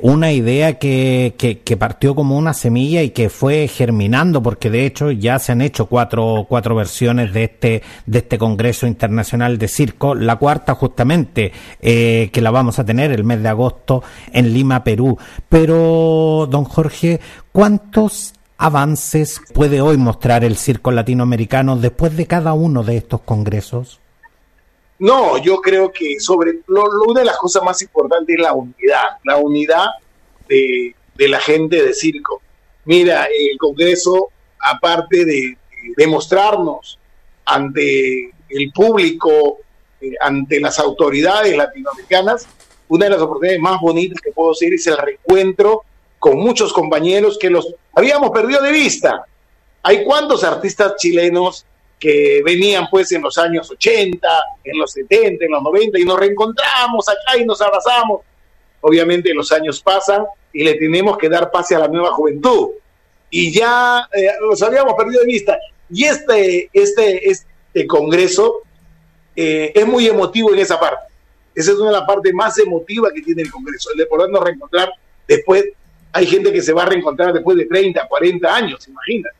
una 0.00 0.32
idea 0.32 0.78
que, 0.78 1.34
que, 1.36 1.60
que, 1.60 1.76
partió 1.76 2.14
como 2.14 2.36
una 2.36 2.54
semilla 2.54 3.02
y 3.02 3.10
que 3.10 3.30
fue 3.30 3.68
germinando, 3.68 4.42
porque 4.42 4.70
de 4.70 4.86
hecho 4.86 5.10
ya 5.10 5.38
se 5.38 5.52
han 5.52 5.60
hecho 5.60 5.86
cuatro, 5.86 6.46
cuatro 6.48 6.74
versiones 6.74 7.32
de 7.32 7.44
este, 7.44 7.82
de 8.06 8.18
este 8.18 8.38
Congreso 8.38 8.86
Internacional 8.86 9.58
de 9.58 9.68
Circo, 9.68 10.14
la 10.14 10.36
cuarta 10.36 10.74
justamente, 10.74 11.52
eh, 11.80 12.30
que 12.32 12.40
la 12.40 12.50
vamos 12.50 12.78
a 12.78 12.84
tener 12.84 13.12
el 13.12 13.24
mes 13.24 13.42
de 13.42 13.48
agosto 13.48 14.02
en 14.32 14.52
Lima, 14.52 14.84
Perú. 14.84 15.18
Pero, 15.48 16.48
don 16.50 16.64
Jorge, 16.64 17.20
¿cuántos 17.52 18.34
avances 18.56 19.40
puede 19.54 19.80
hoy 19.80 19.96
mostrar 19.96 20.44
el 20.44 20.56
circo 20.56 20.90
latinoamericano 20.90 21.76
después 21.76 22.16
de 22.16 22.26
cada 22.26 22.52
uno 22.52 22.82
de 22.82 22.96
estos 22.96 23.20
congresos? 23.20 24.00
No, 24.98 25.38
yo 25.38 25.60
creo 25.60 25.92
que 25.92 26.18
sobre 26.18 26.60
lo, 26.66 26.84
una 27.06 27.20
de 27.20 27.26
las 27.26 27.36
cosas 27.36 27.62
más 27.62 27.80
importantes 27.82 28.36
es 28.36 28.42
la 28.42 28.52
unidad, 28.52 29.08
la 29.24 29.36
unidad 29.36 29.86
de, 30.48 30.94
de 31.14 31.28
la 31.28 31.40
gente 31.40 31.82
de 31.82 31.94
circo. 31.94 32.42
Mira, 32.84 33.24
el 33.26 33.56
Congreso, 33.58 34.30
aparte 34.58 35.24
de 35.24 35.56
demostrarnos 35.96 36.98
ante 37.44 38.32
el 38.48 38.72
público, 38.72 39.58
eh, 40.00 40.12
ante 40.20 40.60
las 40.60 40.78
autoridades 40.78 41.56
latinoamericanas, 41.56 42.46
una 42.88 43.04
de 43.04 43.10
las 43.10 43.20
oportunidades 43.20 43.60
más 43.60 43.80
bonitas 43.80 44.20
que 44.20 44.32
puedo 44.32 44.50
decir 44.50 44.72
es 44.72 44.86
el 44.86 44.96
reencuentro 44.96 45.84
con 46.18 46.38
muchos 46.38 46.72
compañeros 46.72 47.38
que 47.38 47.50
los 47.50 47.74
habíamos 47.92 48.30
perdido 48.30 48.62
de 48.62 48.72
vista. 48.72 49.24
Hay 49.82 50.04
cuantos 50.04 50.42
artistas 50.42 50.96
chilenos 50.96 51.66
que 51.98 52.42
venían 52.44 52.86
pues 52.90 53.10
en 53.12 53.22
los 53.22 53.36
años 53.38 53.70
80, 53.70 54.28
en 54.64 54.78
los 54.78 54.92
70, 54.92 55.44
en 55.44 55.50
los 55.50 55.62
90 55.62 55.98
y 55.98 56.04
nos 56.04 56.18
reencontramos 56.18 57.08
acá 57.08 57.36
y 57.38 57.44
nos 57.44 57.60
abrazamos. 57.60 58.20
Obviamente 58.80 59.34
los 59.34 59.50
años 59.50 59.80
pasan 59.80 60.24
y 60.52 60.64
le 60.64 60.74
tenemos 60.74 61.18
que 61.18 61.28
dar 61.28 61.50
pase 61.50 61.74
a 61.74 61.80
la 61.80 61.88
nueva 61.88 62.12
juventud. 62.12 62.70
Y 63.30 63.52
ya 63.52 64.08
eh, 64.12 64.28
los 64.40 64.62
habíamos 64.62 64.94
perdido 64.94 65.20
de 65.20 65.26
vista. 65.26 65.58
Y 65.90 66.04
este, 66.04 66.70
este, 66.72 67.28
este 67.28 67.86
congreso 67.86 68.62
eh, 69.34 69.72
es 69.74 69.86
muy 69.86 70.06
emotivo 70.06 70.52
en 70.52 70.60
esa 70.60 70.78
parte. 70.78 71.12
Esa 71.54 71.72
es 71.72 71.78
una 71.78 71.90
de 71.90 71.96
las 71.98 72.06
partes 72.06 72.32
más 72.32 72.56
emotivas 72.58 73.12
que 73.12 73.22
tiene 73.22 73.42
el 73.42 73.50
congreso, 73.50 73.90
el 73.90 73.98
de 73.98 74.06
podernos 74.06 74.42
reencontrar 74.42 74.90
después. 75.26 75.64
Hay 76.12 76.26
gente 76.26 76.52
que 76.52 76.62
se 76.62 76.72
va 76.72 76.84
a 76.84 76.86
reencontrar 76.86 77.32
después 77.32 77.56
de 77.56 77.66
30, 77.66 78.06
40 78.06 78.54
años, 78.54 78.88
imagínate. 78.88 79.36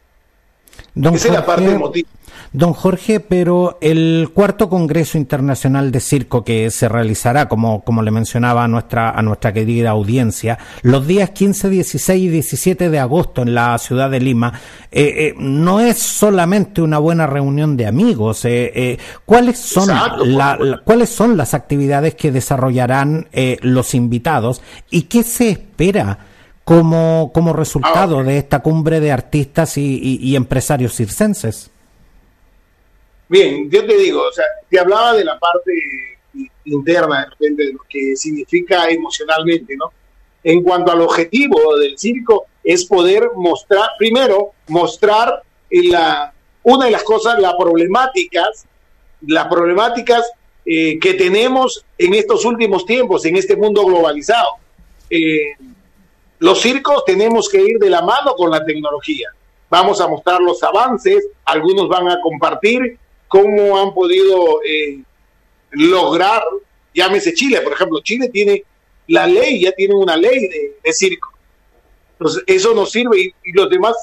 Esa 1.14 1.28
es 1.28 1.34
la 1.34 1.46
parte 1.46 1.64
emotiva. 1.64 2.08
Don 2.52 2.72
Jorge, 2.72 3.20
pero 3.20 3.76
el 3.82 4.30
cuarto 4.32 4.70
Congreso 4.70 5.18
Internacional 5.18 5.92
de 5.92 6.00
Circo 6.00 6.44
que 6.44 6.70
se 6.70 6.88
realizará, 6.88 7.46
como, 7.46 7.84
como 7.84 8.02
le 8.02 8.10
mencionaba 8.10 8.64
a 8.64 8.68
nuestra, 8.68 9.10
a 9.10 9.20
nuestra 9.20 9.52
querida 9.52 9.90
audiencia, 9.90 10.58
los 10.82 11.06
días 11.06 11.30
15, 11.30 11.68
16 11.68 12.24
y 12.24 12.28
17 12.28 12.88
de 12.88 12.98
agosto 12.98 13.42
en 13.42 13.54
la 13.54 13.76
ciudad 13.76 14.10
de 14.10 14.20
Lima, 14.20 14.54
eh, 14.90 15.14
eh, 15.16 15.34
no 15.38 15.80
es 15.80 15.98
solamente 15.98 16.80
una 16.80 16.98
buena 16.98 17.26
reunión 17.26 17.76
de 17.76 17.86
amigos. 17.86 18.46
Eh, 18.46 18.98
¿cuáles, 19.26 19.58
son 19.58 19.90
¿Cuáles 20.84 21.10
son 21.10 21.36
las 21.36 21.52
actividades 21.52 22.14
que 22.14 22.32
desarrollarán 22.32 23.28
los 23.60 23.94
invitados 23.94 24.62
y 24.90 25.02
qué 25.02 25.22
se 25.22 25.50
espera? 25.50 26.18
Como, 26.64 27.30
como 27.32 27.54
resultado 27.54 28.18
ah, 28.18 28.22
de 28.22 28.36
esta 28.36 28.58
cumbre 28.58 29.00
de 29.00 29.10
artistas 29.10 29.78
y, 29.78 30.18
y 30.20 30.36
empresarios 30.36 30.94
circenses. 30.94 31.70
Bien, 33.28 33.70
yo 33.70 33.84
te 33.86 33.96
digo, 33.96 34.22
o 34.26 34.32
sea, 34.32 34.44
te 34.68 34.80
hablaba 34.80 35.12
de 35.12 35.24
la 35.24 35.38
parte 35.38 35.72
interna, 36.64 37.20
de 37.20 37.30
repente, 37.30 37.72
lo 37.72 37.80
que 37.88 38.16
significa 38.16 38.88
emocionalmente, 38.88 39.76
¿no? 39.76 39.92
En 40.42 40.62
cuanto 40.62 40.92
al 40.92 41.02
objetivo 41.02 41.76
del 41.76 41.98
circo, 41.98 42.46
es 42.64 42.86
poder 42.86 43.30
mostrar, 43.34 43.90
primero, 43.98 44.52
mostrar 44.68 45.42
la, 45.70 46.32
una 46.62 46.86
de 46.86 46.90
las 46.90 47.02
cosas, 47.02 47.38
las 47.38 47.54
problemáticas, 47.54 48.66
las 49.26 49.46
problemáticas 49.46 50.30
eh, 50.64 50.98
que 50.98 51.14
tenemos 51.14 51.84
en 51.96 52.14
estos 52.14 52.44
últimos 52.44 52.86
tiempos, 52.86 53.24
en 53.24 53.36
este 53.36 53.56
mundo 53.56 53.84
globalizado. 53.84 54.56
Eh, 55.10 55.54
los 56.38 56.60
circos 56.60 57.04
tenemos 57.04 57.48
que 57.48 57.60
ir 57.60 57.78
de 57.78 57.90
la 57.90 58.02
mano 58.02 58.34
con 58.36 58.50
la 58.50 58.64
tecnología. 58.64 59.28
Vamos 59.70 60.00
a 60.00 60.08
mostrar 60.08 60.40
los 60.40 60.62
avances, 60.62 61.26
algunos 61.44 61.88
van 61.88 62.08
a 62.08 62.20
compartir 62.20 62.98
cómo 63.28 63.78
han 63.78 63.94
podido 63.94 64.62
eh, 64.64 65.02
lograr, 65.70 66.42
llámese 66.94 67.34
Chile, 67.34 67.60
por 67.60 67.72
ejemplo, 67.72 68.00
Chile 68.02 68.28
tiene 68.28 68.64
la 69.06 69.26
ley, 69.26 69.60
ya 69.60 69.72
tiene 69.72 69.94
una 69.94 70.16
ley 70.16 70.48
de, 70.82 70.92
circo. 70.92 71.32
Entonces, 72.12 72.42
eso 72.46 72.74
nos 72.74 72.90
sirve 72.90 73.20
y, 73.20 73.52
los 73.52 73.70
demás 73.70 73.94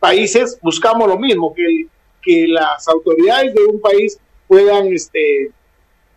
países 0.00 0.58
buscamos 0.62 1.08
lo 1.08 1.18
mismo, 1.18 1.54
que, 1.54 1.86
que 2.22 2.46
las 2.48 2.86
autoridades 2.88 3.54
de 3.54 3.64
un 3.64 3.80
país 3.80 4.18
puedan 4.46 4.92
este, 4.92 5.50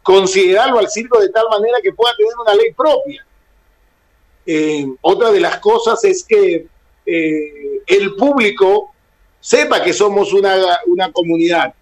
considerarlo 0.03 0.79
al 0.79 0.89
circo 0.89 1.19
de 1.19 1.29
tal 1.29 1.47
manera 1.49 1.77
que 1.83 1.93
pueda 1.93 2.15
tener 2.15 2.33
una 2.41 2.55
ley 2.55 2.73
propia. 2.73 3.25
Eh, 4.45 4.87
otra 5.01 5.31
de 5.31 5.39
las 5.39 5.59
cosas 5.59 6.03
es 6.03 6.23
que 6.23 6.65
eh, 7.05 7.81
el 7.85 8.15
público 8.15 8.93
sepa 9.39 9.83
que 9.83 9.93
somos 9.93 10.33
una, 10.33 10.55
una 10.87 11.11
comunidad, 11.11 11.73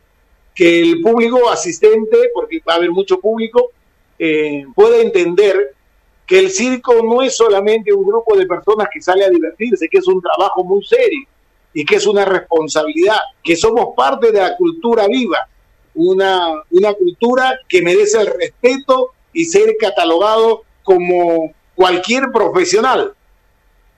que 0.59 0.81
el 0.81 0.99
público 0.99 1.49
asistente, 1.49 2.17
porque 2.33 2.61
va 2.67 2.73
a 2.73 2.75
haber 2.75 2.91
mucho 2.91 3.17
público, 3.21 3.71
eh, 4.19 4.65
pueda 4.75 4.97
entender 4.97 5.73
que 6.25 6.37
el 6.37 6.51
circo 6.51 6.95
no 7.01 7.21
es 7.21 7.37
solamente 7.37 7.93
un 7.93 8.05
grupo 8.05 8.35
de 8.35 8.45
personas 8.45 8.89
que 8.93 9.01
sale 9.01 9.23
a 9.23 9.29
divertirse, 9.29 9.87
que 9.87 9.99
es 9.99 10.07
un 10.09 10.21
trabajo 10.21 10.65
muy 10.65 10.83
serio 10.83 11.25
y 11.73 11.85
que 11.85 11.95
es 11.95 12.05
una 12.05 12.25
responsabilidad, 12.25 13.19
que 13.41 13.55
somos 13.55 13.95
parte 13.95 14.33
de 14.33 14.41
la 14.41 14.57
cultura 14.57 15.07
viva, 15.07 15.47
una, 15.93 16.61
una 16.71 16.93
cultura 16.93 17.57
que 17.65 17.81
merece 17.81 18.19
el 18.19 18.27
respeto 18.27 19.11
y 19.31 19.45
ser 19.45 19.77
catalogado 19.79 20.63
como 20.83 21.53
cualquier 21.73 22.33
profesional. 22.33 23.13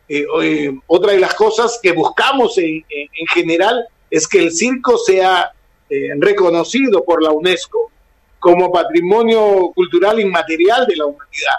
Eh, 0.07 0.27
eh, 0.43 0.79
otra 0.85 1.13
de 1.13 1.19
las 1.21 1.33
cosas 1.33 1.79
que 1.81 1.91
buscamos 1.91 2.55
en, 2.59 2.85
en 2.87 3.27
general 3.33 3.83
es 4.11 4.27
que 4.27 4.37
el 4.37 4.51
circo 4.51 4.99
sea 4.99 5.53
eh, 5.91 6.09
reconocido 6.17 7.03
por 7.03 7.21
la 7.21 7.31
UNESCO 7.31 7.91
como 8.39 8.71
patrimonio 8.71 9.73
cultural 9.75 10.21
inmaterial 10.21 10.87
de 10.87 10.95
la 10.95 11.05
humanidad. 11.05 11.57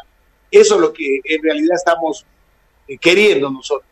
Eso 0.50 0.76
es 0.76 0.80
lo 0.80 0.90
que 0.90 1.20
en 1.22 1.42
realidad 1.42 1.76
estamos 1.76 2.24
eh, 2.88 2.96
queriendo 2.96 3.50
nosotros. 3.50 3.91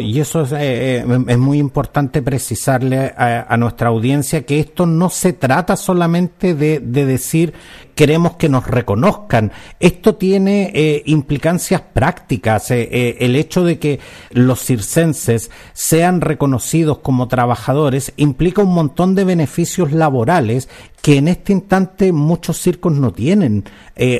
Y 0.00 0.20
eso 0.20 0.42
es, 0.42 0.52
eh, 0.52 1.04
es, 1.28 1.38
muy 1.38 1.58
importante 1.58 2.22
precisarle 2.22 3.12
a, 3.16 3.56
nuestra 3.56 3.88
audiencia 3.88 4.44
que 4.44 4.60
esto 4.60 4.86
no 4.86 5.10
se 5.10 5.32
trata 5.32 5.76
solamente 5.76 6.54
de, 6.54 6.80
de 6.80 7.06
decir 7.06 7.54
queremos 8.00 8.36
que 8.36 8.48
nos 8.48 8.66
reconozcan. 8.66 9.52
Esto 9.78 10.14
tiene 10.14 10.72
eh, 10.74 11.02
implicancias 11.04 11.82
prácticas. 11.82 12.70
Eh, 12.70 12.88
eh, 12.90 13.16
el 13.20 13.36
hecho 13.36 13.62
de 13.62 13.78
que 13.78 14.00
los 14.30 14.64
circenses 14.64 15.50
sean 15.74 16.22
reconocidos 16.22 17.00
como 17.00 17.28
trabajadores 17.28 18.14
implica 18.16 18.62
un 18.62 18.72
montón 18.72 19.14
de 19.14 19.24
beneficios 19.24 19.92
laborales 19.92 20.70
que 21.02 21.18
en 21.18 21.28
este 21.28 21.52
instante 21.52 22.10
muchos 22.10 22.56
circos 22.56 22.94
no 22.94 23.12
tienen. 23.12 23.64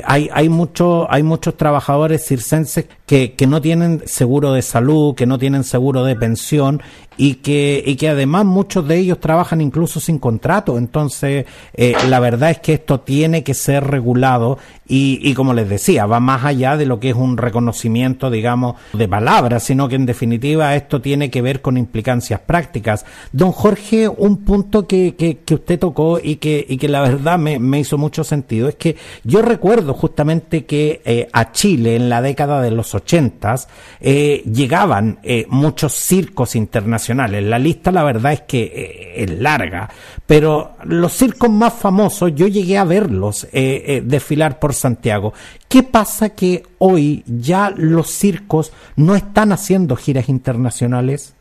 hay, 0.05 0.29
hay, 0.31 0.49
mucho, 0.49 1.11
hay 1.11 1.23
muchos 1.23 1.57
trabajadores 1.57 2.23
circenses 2.23 2.85
que, 3.11 3.45
no 3.45 3.59
tienen 3.59 4.03
seguro 4.05 4.53
de 4.53 4.61
salud, 4.61 5.15
que 5.15 5.25
no 5.25 5.37
tienen 5.37 5.65
seguro 5.65 6.05
de 6.05 6.15
pensión 6.15 6.81
y 7.17 7.35
que, 7.35 7.83
y 7.85 7.97
que 7.97 8.07
además 8.07 8.45
muchos 8.45 8.87
de 8.87 8.99
ellos 8.99 9.19
trabajan 9.19 9.59
incluso 9.59 9.99
sin 9.99 10.17
contrato. 10.17 10.77
Entonces, 10.77 11.45
eh, 11.73 11.93
la 12.07 12.21
verdad 12.21 12.51
es 12.51 12.59
que 12.59 12.73
esto 12.73 13.01
tiene 13.01 13.43
que 13.43 13.53
ser 13.53 13.83
regulado 13.83 14.57
y, 14.87 15.19
y 15.21 15.33
como 15.33 15.53
les 15.53 15.67
decía, 15.67 16.05
va 16.05 16.21
más 16.21 16.45
allá 16.45 16.77
de 16.77 16.85
lo 16.85 17.01
que 17.01 17.09
es 17.09 17.15
un 17.15 17.35
reconocimiento, 17.35 18.31
digamos, 18.31 18.75
de 18.93 19.09
palabras, 19.09 19.63
sino 19.63 19.89
que 19.89 19.95
en 19.95 20.05
definitiva 20.05 20.73
esto 20.75 21.01
tiene 21.01 21.29
que 21.29 21.41
ver 21.41 21.61
con 21.61 21.77
implicancias 21.77 22.39
prácticas. 22.39 23.05
Don 23.33 23.51
Jorge, 23.51 24.07
un 24.07 24.37
punto 24.37 24.87
que, 24.87 25.15
que, 25.15 25.39
que 25.39 25.55
usted 25.55 25.79
tocó 25.79 26.17
y 26.21 26.37
que, 26.37 26.65
y 26.67 26.77
que 26.77 26.87
la 26.87 27.01
verdad 27.01 27.37
me, 27.37 27.59
me 27.59 27.79
hizo 27.79 27.97
mucho 27.97 28.23
sentido 28.23 28.69
es 28.69 28.75
que 28.75 28.95
yo 29.23 29.41
recuerdo 29.41 29.93
justamente 29.93 30.65
que 30.65 31.01
eh, 31.05 31.27
a 31.33 31.51
Chile 31.51 31.95
en 31.95 32.09
la 32.09 32.21
década 32.21 32.61
de 32.61 32.71
los 32.71 32.95
ochentas 33.01 33.67
eh, 33.99 34.43
llegaban 34.51 35.19
eh, 35.23 35.45
muchos 35.49 35.93
circos 35.93 36.55
internacionales 36.55 37.43
la 37.43 37.59
lista 37.59 37.91
la 37.91 38.03
verdad 38.03 38.33
es 38.33 38.41
que 38.41 38.63
eh, 38.63 39.23
es 39.23 39.39
larga, 39.39 39.89
pero 40.25 40.71
los 40.85 41.13
circos 41.13 41.49
más 41.49 41.73
famosos 41.73 42.31
yo 42.33 42.47
llegué 42.47 42.77
a 42.77 42.83
verlos 42.83 43.47
eh, 43.51 44.01
desfilar 44.03 44.59
por 44.59 44.73
Santiago. 44.73 45.33
¿Qué 45.67 45.83
pasa 45.83 46.29
que 46.29 46.63
hoy 46.79 47.23
ya 47.27 47.73
los 47.75 48.09
circos 48.09 48.71
no 48.95 49.15
están 49.15 49.51
haciendo 49.51 49.95
giras 49.95 50.29
internacionales? 50.29 51.33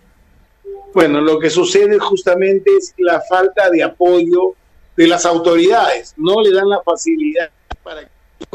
Bueno, 0.92 1.20
lo 1.20 1.38
que 1.38 1.51
sucede 1.51 1.99
justamente 1.99 2.70
es 2.77 2.94
la 2.99 3.20
falta 3.29 3.70
de 3.70 3.83
apoyo 3.83 4.55
de 4.96 5.07
las 5.07 5.25
autoridades. 5.25 6.14
No 6.16 6.40
le 6.42 6.53
dan 6.53 6.68
la 6.68 6.83
facilidad 6.83 7.51
para 7.83 8.09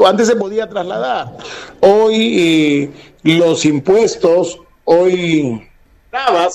antes 0.06 0.26
se 0.28 0.36
podía 0.36 0.68
trasladar. 0.68 1.36
Hoy 1.80 2.92
los 3.22 3.64
impuestos, 3.64 4.60
hoy 4.84 5.68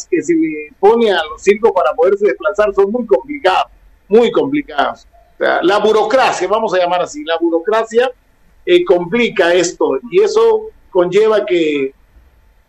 que 0.09 0.21
se 0.21 0.33
le 0.33 0.73
pone 0.79 1.11
a 1.11 1.23
los 1.23 1.41
circos 1.41 1.71
para 1.71 1.93
poderse 1.93 2.25
desplazar 2.25 2.73
son 2.73 2.91
muy 2.91 3.05
complicados, 3.05 3.71
muy 4.07 4.31
complicados. 4.31 5.07
la 5.37 5.79
burocracia, 5.79 6.47
vamos 6.47 6.73
a 6.73 6.77
llamar 6.77 7.01
así, 7.01 7.23
la 7.23 7.37
burocracia 7.37 8.11
eh, 8.65 8.83
complica 8.83 9.53
esto 9.53 9.99
y 10.11 10.21
eso 10.21 10.67
conlleva 10.89 11.45
que 11.45 11.93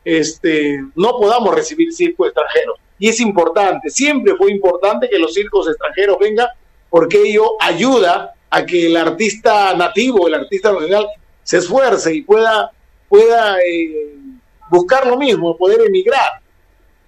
este, 0.04 0.82
no 0.94 1.12
podamos 1.18 1.54
recibir 1.54 1.92
circo 1.92 2.26
extranjeros. 2.26 2.78
y 2.98 3.08
es 3.08 3.20
importante, 3.20 3.90
siempre 3.90 4.34
fue 4.36 4.50
importante 4.50 5.08
que 5.08 5.18
los 5.18 5.34
circos 5.34 5.68
extranjeros 5.68 6.18
vengan 6.18 6.48
porque 6.88 7.22
ello 7.22 7.56
ayuda 7.60 8.34
a 8.54 8.66
que 8.66 8.86
el 8.86 8.96
artista 8.98 9.74
nativo, 9.74 10.28
el 10.28 10.34
artista 10.34 10.72
nacional, 10.72 11.06
se 11.42 11.56
esfuerce 11.56 12.14
y 12.14 12.20
pueda, 12.20 12.70
pueda 13.08 13.58
eh, 13.60 14.14
buscar 14.70 15.06
lo 15.06 15.16
mismo, 15.16 15.56
poder 15.56 15.80
emigrar. 15.86 16.42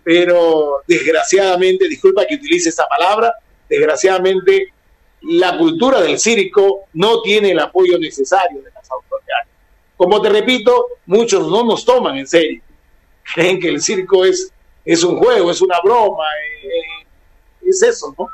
Pero 0.02 0.82
desgraciadamente, 0.88 1.86
disculpa 1.86 2.24
que 2.24 2.36
utilice 2.36 2.70
esa 2.70 2.86
palabra, 2.86 3.34
desgraciadamente 3.68 4.72
la 5.20 5.58
cultura 5.58 6.00
del 6.00 6.18
circo 6.18 6.84
no 6.94 7.20
tiene 7.20 7.50
el 7.50 7.58
apoyo 7.58 7.98
necesario 7.98 8.62
de 8.62 8.70
las 8.70 8.90
autoridades. 8.90 9.48
Como 9.98 10.22
te 10.22 10.30
repito, 10.30 10.86
muchos 11.04 11.46
no 11.46 11.62
nos 11.62 11.84
toman 11.84 12.16
en 12.16 12.26
serio. 12.26 12.62
Creen 13.34 13.60
que 13.60 13.68
el 13.68 13.82
circo 13.82 14.24
es, 14.24 14.50
es 14.82 15.04
un 15.04 15.18
juego, 15.18 15.50
es 15.50 15.60
una 15.60 15.78
broma, 15.84 16.24
eh, 16.62 17.06
es 17.68 17.82
eso, 17.82 18.14
¿no? 18.18 18.28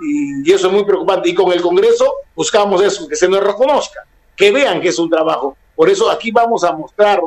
Y, 0.00 0.52
eso 0.52 0.68
es 0.68 0.72
muy 0.72 0.84
preocupante. 0.84 1.28
Y 1.28 1.34
con 1.34 1.52
el 1.52 1.60
Congreso 1.60 2.12
buscamos 2.34 2.82
eso, 2.82 3.08
que 3.08 3.16
se 3.16 3.28
nos 3.28 3.42
reconozca, 3.42 4.04
que 4.36 4.50
vean 4.50 4.80
que 4.80 4.88
es 4.88 4.98
un 4.98 5.10
trabajo. 5.10 5.56
Por 5.74 5.88
eso 5.88 6.10
aquí 6.10 6.30
vamos 6.30 6.64
a 6.64 6.72
mostrar, 6.72 7.20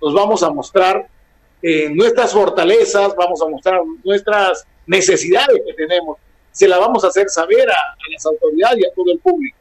nos 0.00 0.14
vamos 0.14 0.42
a 0.42 0.50
mostrar 0.50 1.08
eh, 1.62 1.88
nuestras 1.90 2.32
fortalezas, 2.32 3.14
vamos 3.16 3.40
a 3.42 3.48
mostrar 3.48 3.80
nuestras 4.04 4.66
necesidades 4.86 5.60
que 5.64 5.74
tenemos. 5.74 6.18
Se 6.50 6.68
la 6.68 6.78
vamos 6.78 7.04
a 7.04 7.08
hacer 7.08 7.28
saber 7.28 7.70
a, 7.70 7.74
a 7.74 8.10
las 8.12 8.26
autoridades 8.26 8.80
y 8.80 8.86
a 8.86 8.94
todo 8.94 9.12
el 9.12 9.18
público. 9.18 9.56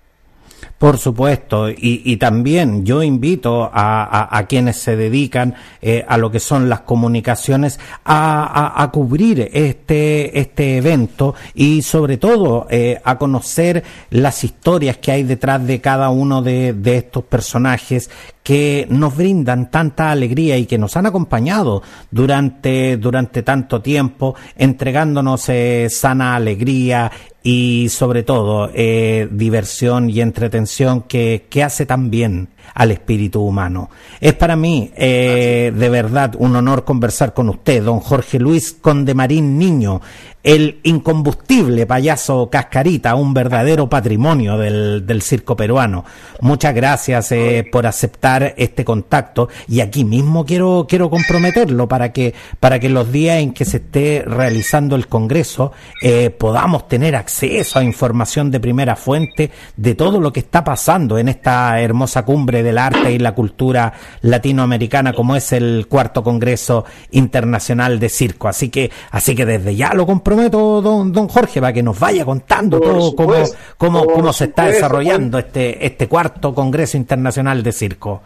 Por 0.82 0.98
supuesto, 0.98 1.70
y, 1.70 2.02
y, 2.06 2.18
también 2.18 2.84
yo 2.84 3.04
invito 3.04 3.66
a, 3.66 4.04
a, 4.04 4.36
a 4.36 4.48
quienes 4.48 4.78
se 4.78 4.96
dedican 4.96 5.54
eh, 5.80 6.04
a 6.08 6.18
lo 6.18 6.32
que 6.32 6.40
son 6.40 6.70
las 6.70 6.80
comunicaciones 6.80 7.80
a, 8.04 8.82
a 8.82 8.90
cubrir 8.90 9.48
este, 9.54 10.40
este 10.40 10.78
evento 10.78 11.36
y 11.54 11.84
sobre 11.84 12.18
todo 12.18 12.66
eh, 12.72 13.00
a 13.04 13.20
conocer 13.20 13.84
las 14.10 14.44
historias 14.44 14.98
que 14.98 15.12
hay 15.12 15.22
detrás 15.22 15.64
de 15.68 15.80
cada 15.80 16.10
uno 16.10 16.42
de, 16.42 16.74
de 16.74 16.98
estos 16.98 17.26
personajes 17.26 18.10
que 18.44 18.88
nos 18.90 19.16
brindan 19.16 19.70
tanta 19.70 20.12
alegría 20.12 20.58
y 20.58 20.66
que 20.66 20.78
nos 20.78 20.98
han 20.98 21.06
acompañado 21.06 21.84
durante, 22.10 22.98
durante 22.98 23.44
tanto 23.44 23.82
tiempo, 23.82 24.36
entregándonos 24.56 25.48
eh, 25.50 25.88
sana 25.92 26.36
alegría 26.36 27.12
y 27.44 27.90
sobre 27.90 28.24
todo 28.24 28.70
eh, 28.74 29.28
diversión 29.32 30.10
y 30.10 30.22
entretención 30.22 31.02
que, 31.02 31.46
que 31.50 31.64
hace 31.64 31.86
tan 31.86 32.10
bien 32.12 32.50
al 32.74 32.92
espíritu 32.92 33.42
humano. 33.42 33.90
Es 34.20 34.34
para 34.34 34.56
mí 34.56 34.92
eh, 34.96 35.74
de 35.76 35.90
verdad 35.90 36.36
un 36.38 36.56
honor 36.56 36.84
conversar 36.84 37.34
con 37.34 37.50
usted, 37.50 37.84
don 37.84 38.00
Jorge 38.00 38.40
Luis 38.40 38.74
Condemarín 38.74 39.58
Niño, 39.58 40.02
el 40.44 40.80
incombustible 40.84 41.86
payaso 41.86 42.50
Cascarita, 42.50 43.16
un 43.16 43.34
verdadero 43.34 43.88
patrimonio 43.88 44.58
del, 44.58 45.06
del 45.06 45.22
circo 45.22 45.56
peruano. 45.56 46.04
Muchas 46.42 46.74
gracias 46.74 47.32
eh, 47.32 47.68
por 47.72 47.86
aceptar 47.86 48.56
este 48.58 48.84
contacto 48.84 49.50
y 49.68 49.82
aquí 49.82 50.04
mismo 50.04 50.46
quiero, 50.46 50.88
quiero 50.90 51.10
comprometerlo 51.10 51.88
para 51.88 52.12
que, 52.12 52.34
para 52.60 52.80
que 52.80 52.90
los 52.90 53.12
días 53.12 53.38
en 53.38 53.54
que 53.54 53.66
se 53.66 53.78
esté 53.78 54.24
realizando 54.26 54.96
el 54.96 55.08
Congreso 55.08 55.74
eh, 56.02 56.32
podamos 56.32 56.88
tener 56.88 57.16
acceso 57.16 57.78
a 57.78 57.84
información 57.84 58.50
de 58.50 58.60
primera 58.60 58.96
fuente 58.96 59.52
de 59.78 59.96
todo 59.96 60.20
lo 60.20 60.34
que 60.34 60.40
está 60.40 60.64
pasando 60.64 61.18
en 61.18 61.30
esta 61.30 61.80
hermosa 61.80 62.26
cumbre 62.26 62.51
del 62.52 62.78
arte 62.78 63.12
y 63.12 63.20
la 63.20 63.34
cultura 63.34 63.94
latinoamericana 64.22 65.14
como 65.14 65.36
es 65.36 65.52
el 65.54 65.86
cuarto 65.88 66.24
Congreso 66.24 66.86
Internacional 67.12 68.00
de 68.00 68.10
Circo. 68.10 68.48
Así 68.48 68.70
que, 68.70 68.92
así 69.12 69.36
que 69.36 69.46
desde 69.46 69.76
ya 69.76 69.94
lo 69.94 70.06
comprometo 70.06 70.52
prometo, 70.52 70.82
don, 70.82 71.12
don 71.12 71.28
Jorge, 71.28 71.60
para 71.60 71.74
que 71.74 71.84
nos 71.84 72.00
vaya 72.00 72.26
contando 72.26 72.80
por 72.80 72.90
todo 72.90 73.02
supuesto, 73.02 73.58
cómo, 73.78 74.00
cómo, 74.02 74.14
cómo 74.14 74.34
se 74.34 74.46
está 74.46 74.64
supuesto, 74.64 74.76
desarrollando 74.76 75.38
este, 75.38 75.86
este 75.86 76.08
cuarto 76.08 76.54
Congreso 76.54 76.98
Internacional 76.98 77.64
de 77.64 77.72
Circo. 77.72 78.22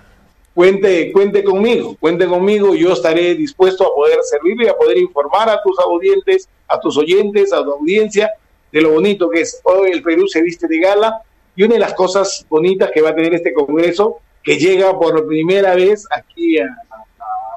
Cuente, 0.53 1.11
cuente 1.11 1.43
conmigo, 1.43 1.97
cuente 1.99 2.27
conmigo, 2.27 2.75
yo 2.75 2.93
estaré 2.93 3.35
dispuesto 3.35 3.85
a 3.85 3.93
poder 3.93 4.19
servirle, 4.23 4.69
a 4.69 4.77
poder 4.77 4.97
informar 4.97 5.49
a 5.49 5.61
tus 5.61 5.77
audientes, 5.79 6.47
a 6.67 6.79
tus 6.79 6.97
oyentes, 6.97 7.51
a 7.51 7.63
tu 7.63 7.73
audiencia, 7.73 8.31
de 8.71 8.81
lo 8.81 8.91
bonito 8.91 9.29
que 9.29 9.41
es. 9.41 9.59
Hoy 9.63 9.91
el 9.91 10.01
Perú 10.01 10.27
se 10.27 10.41
viste 10.41 10.67
de 10.67 10.79
gala 10.79 11.21
y 11.55 11.63
una 11.63 11.75
de 11.75 11.79
las 11.79 11.93
cosas 11.93 12.45
bonitas 12.49 12.91
que 12.91 13.01
va 13.01 13.09
a 13.09 13.15
tener 13.15 13.33
este 13.33 13.53
Congreso, 13.53 14.19
que 14.43 14.57
llega 14.57 14.97
por 14.97 15.25
primera 15.27 15.75
vez 15.75 16.05
aquí 16.11 16.59
a, 16.59 16.65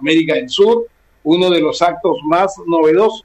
América 0.00 0.34
del 0.34 0.48
Sur, 0.48 0.86
uno 1.24 1.50
de 1.50 1.60
los 1.60 1.82
actos 1.82 2.18
más 2.24 2.54
novedosos 2.66 3.24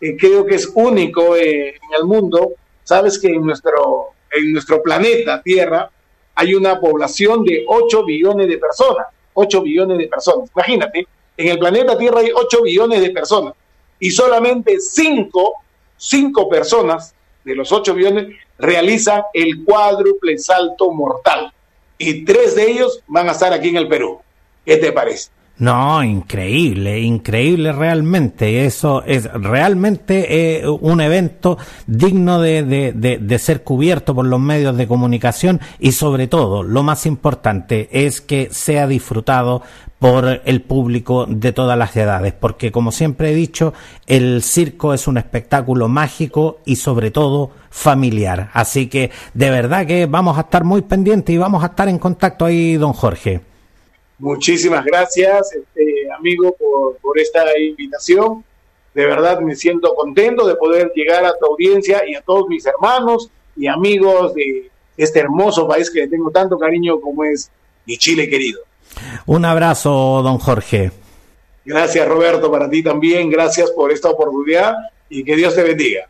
eh, 0.00 0.16
creo 0.16 0.46
que 0.46 0.54
es 0.54 0.70
único 0.74 1.36
eh, 1.36 1.68
en 1.70 1.94
el 1.98 2.04
mundo. 2.04 2.52
Sabes 2.84 3.18
que 3.18 3.28
en 3.28 3.44
nuestro, 3.44 4.08
en 4.32 4.52
nuestro 4.52 4.82
planeta 4.82 5.42
Tierra 5.42 5.90
hay 6.34 6.54
una 6.54 6.80
población 6.80 7.44
de 7.44 7.64
8 7.66 8.04
billones 8.04 8.48
de 8.48 8.58
personas. 8.58 9.08
8 9.34 9.62
billones 9.62 9.98
de 9.98 10.06
personas. 10.06 10.50
Imagínate, 10.54 11.06
en 11.36 11.48
el 11.48 11.58
planeta 11.58 11.98
Tierra 11.98 12.20
hay 12.20 12.30
8 12.34 12.62
billones 12.62 13.00
de 13.00 13.10
personas 13.10 13.54
y 14.00 14.10
solamente 14.10 14.80
5, 14.80 15.52
5 15.96 16.48
personas 16.48 17.14
de 17.48 17.56
los 17.56 17.72
8 17.72 17.94
billones 17.94 18.26
realizan 18.58 19.22
el 19.32 19.64
cuádruple 19.64 20.38
salto 20.38 20.92
mortal. 20.92 21.52
Y 21.96 22.24
tres 22.24 22.54
de 22.54 22.70
ellos 22.70 23.02
van 23.08 23.28
a 23.28 23.32
estar 23.32 23.52
aquí 23.52 23.68
en 23.68 23.76
el 23.76 23.88
Perú. 23.88 24.20
¿Qué 24.64 24.76
te 24.76 24.92
parece? 24.92 25.30
No, 25.56 26.04
increíble, 26.04 27.00
increíble 27.00 27.72
realmente. 27.72 28.64
Eso 28.64 29.02
es 29.04 29.32
realmente 29.32 30.60
eh, 30.60 30.68
un 30.68 31.00
evento 31.00 31.58
digno 31.86 32.40
de, 32.40 32.62
de, 32.62 32.92
de, 32.92 33.38
ser 33.40 33.64
cubierto 33.64 34.14
por 34.14 34.24
los 34.24 34.38
medios 34.38 34.76
de 34.76 34.86
comunicación 34.86 35.60
y 35.80 35.92
sobre 35.92 36.28
todo, 36.28 36.62
lo 36.62 36.84
más 36.84 37.06
importante 37.06 37.88
es 37.90 38.20
que 38.20 38.50
sea 38.52 38.86
disfrutado 38.86 39.62
por 39.98 40.42
el 40.44 40.62
público 40.62 41.26
de 41.28 41.52
todas 41.52 41.76
las 41.76 41.96
edades, 41.96 42.32
porque 42.32 42.70
como 42.70 42.92
siempre 42.92 43.30
he 43.30 43.34
dicho, 43.34 43.74
el 44.06 44.42
circo 44.42 44.94
es 44.94 45.08
un 45.08 45.18
espectáculo 45.18 45.88
mágico 45.88 46.58
y 46.64 46.76
sobre 46.76 47.10
todo 47.10 47.50
familiar. 47.70 48.50
Así 48.52 48.88
que 48.88 49.10
de 49.34 49.50
verdad 49.50 49.86
que 49.86 50.06
vamos 50.06 50.38
a 50.38 50.42
estar 50.42 50.62
muy 50.62 50.82
pendientes 50.82 51.34
y 51.34 51.38
vamos 51.38 51.64
a 51.64 51.68
estar 51.68 51.88
en 51.88 51.98
contacto 51.98 52.44
ahí, 52.44 52.76
don 52.76 52.92
Jorge. 52.92 53.40
Muchísimas 54.20 54.84
gracias, 54.84 55.52
este, 55.52 56.10
amigo, 56.16 56.54
por, 56.56 56.96
por, 56.98 57.18
esta 57.18 57.56
invitación. 57.58 58.44
De 58.94 59.04
verdad 59.04 59.40
me 59.40 59.54
siento 59.54 59.94
contento 59.94 60.46
de 60.46 60.56
poder 60.56 60.92
llegar 60.94 61.24
a 61.24 61.36
tu 61.38 61.46
audiencia 61.46 62.02
y 62.06 62.14
a 62.14 62.22
todos 62.22 62.48
mis 62.48 62.66
hermanos 62.66 63.30
y 63.56 63.66
amigos 63.66 64.34
de 64.34 64.70
este 64.96 65.20
hermoso 65.20 65.68
país 65.68 65.90
que 65.90 66.08
tengo 66.08 66.30
tanto 66.30 66.58
cariño 66.58 67.00
como 67.00 67.24
es 67.24 67.50
mi 67.86 67.96
Chile 67.96 68.28
querido. 68.28 68.67
Un 69.26 69.44
abrazo, 69.44 70.22
don 70.22 70.38
Jorge. 70.38 70.92
Gracias, 71.64 72.08
Roberto, 72.08 72.50
para 72.50 72.68
ti 72.70 72.82
también. 72.82 73.30
Gracias 73.30 73.70
por 73.72 73.92
esta 73.92 74.08
oportunidad 74.10 74.74
y 75.08 75.22
que 75.24 75.36
Dios 75.36 75.54
te 75.54 75.62
bendiga. 75.62 76.08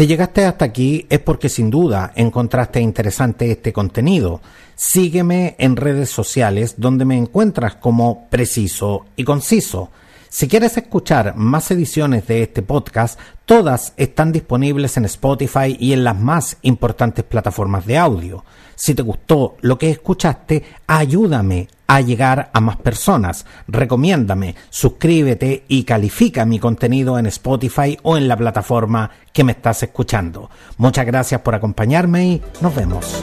Si 0.00 0.06
llegaste 0.06 0.46
hasta 0.46 0.64
aquí 0.64 1.04
es 1.10 1.18
porque 1.20 1.50
sin 1.50 1.68
duda 1.68 2.12
encontraste 2.16 2.80
interesante 2.80 3.50
este 3.50 3.70
contenido. 3.70 4.40
Sígueme 4.74 5.56
en 5.58 5.76
redes 5.76 6.08
sociales 6.08 6.76
donde 6.78 7.04
me 7.04 7.18
encuentras 7.18 7.74
como 7.74 8.26
preciso 8.30 9.04
y 9.14 9.24
conciso. 9.24 9.90
Si 10.32 10.46
quieres 10.46 10.76
escuchar 10.76 11.34
más 11.34 11.72
ediciones 11.72 12.28
de 12.28 12.44
este 12.44 12.62
podcast, 12.62 13.18
todas 13.44 13.94
están 13.96 14.30
disponibles 14.30 14.96
en 14.96 15.04
Spotify 15.06 15.76
y 15.76 15.92
en 15.92 16.04
las 16.04 16.16
más 16.16 16.56
importantes 16.62 17.24
plataformas 17.24 17.84
de 17.84 17.98
audio. 17.98 18.44
Si 18.76 18.94
te 18.94 19.02
gustó 19.02 19.56
lo 19.60 19.76
que 19.76 19.90
escuchaste, 19.90 20.62
ayúdame 20.86 21.66
a 21.88 22.00
llegar 22.00 22.48
a 22.54 22.60
más 22.60 22.76
personas. 22.76 23.44
Recomiéndame, 23.66 24.54
suscríbete 24.70 25.64
y 25.66 25.82
califica 25.82 26.44
mi 26.44 26.60
contenido 26.60 27.18
en 27.18 27.26
Spotify 27.26 27.98
o 28.04 28.16
en 28.16 28.28
la 28.28 28.36
plataforma 28.36 29.10
que 29.32 29.42
me 29.42 29.50
estás 29.50 29.82
escuchando. 29.82 30.48
Muchas 30.76 31.06
gracias 31.06 31.40
por 31.40 31.56
acompañarme 31.56 32.24
y 32.24 32.42
nos 32.60 32.72
vemos. 32.72 33.20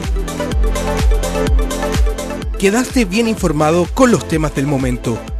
Quedaste 2.58 3.06
bien 3.06 3.28
informado 3.28 3.86
con 3.94 4.10
los 4.10 4.28
temas 4.28 4.54
del 4.54 4.66
momento, 4.66 5.18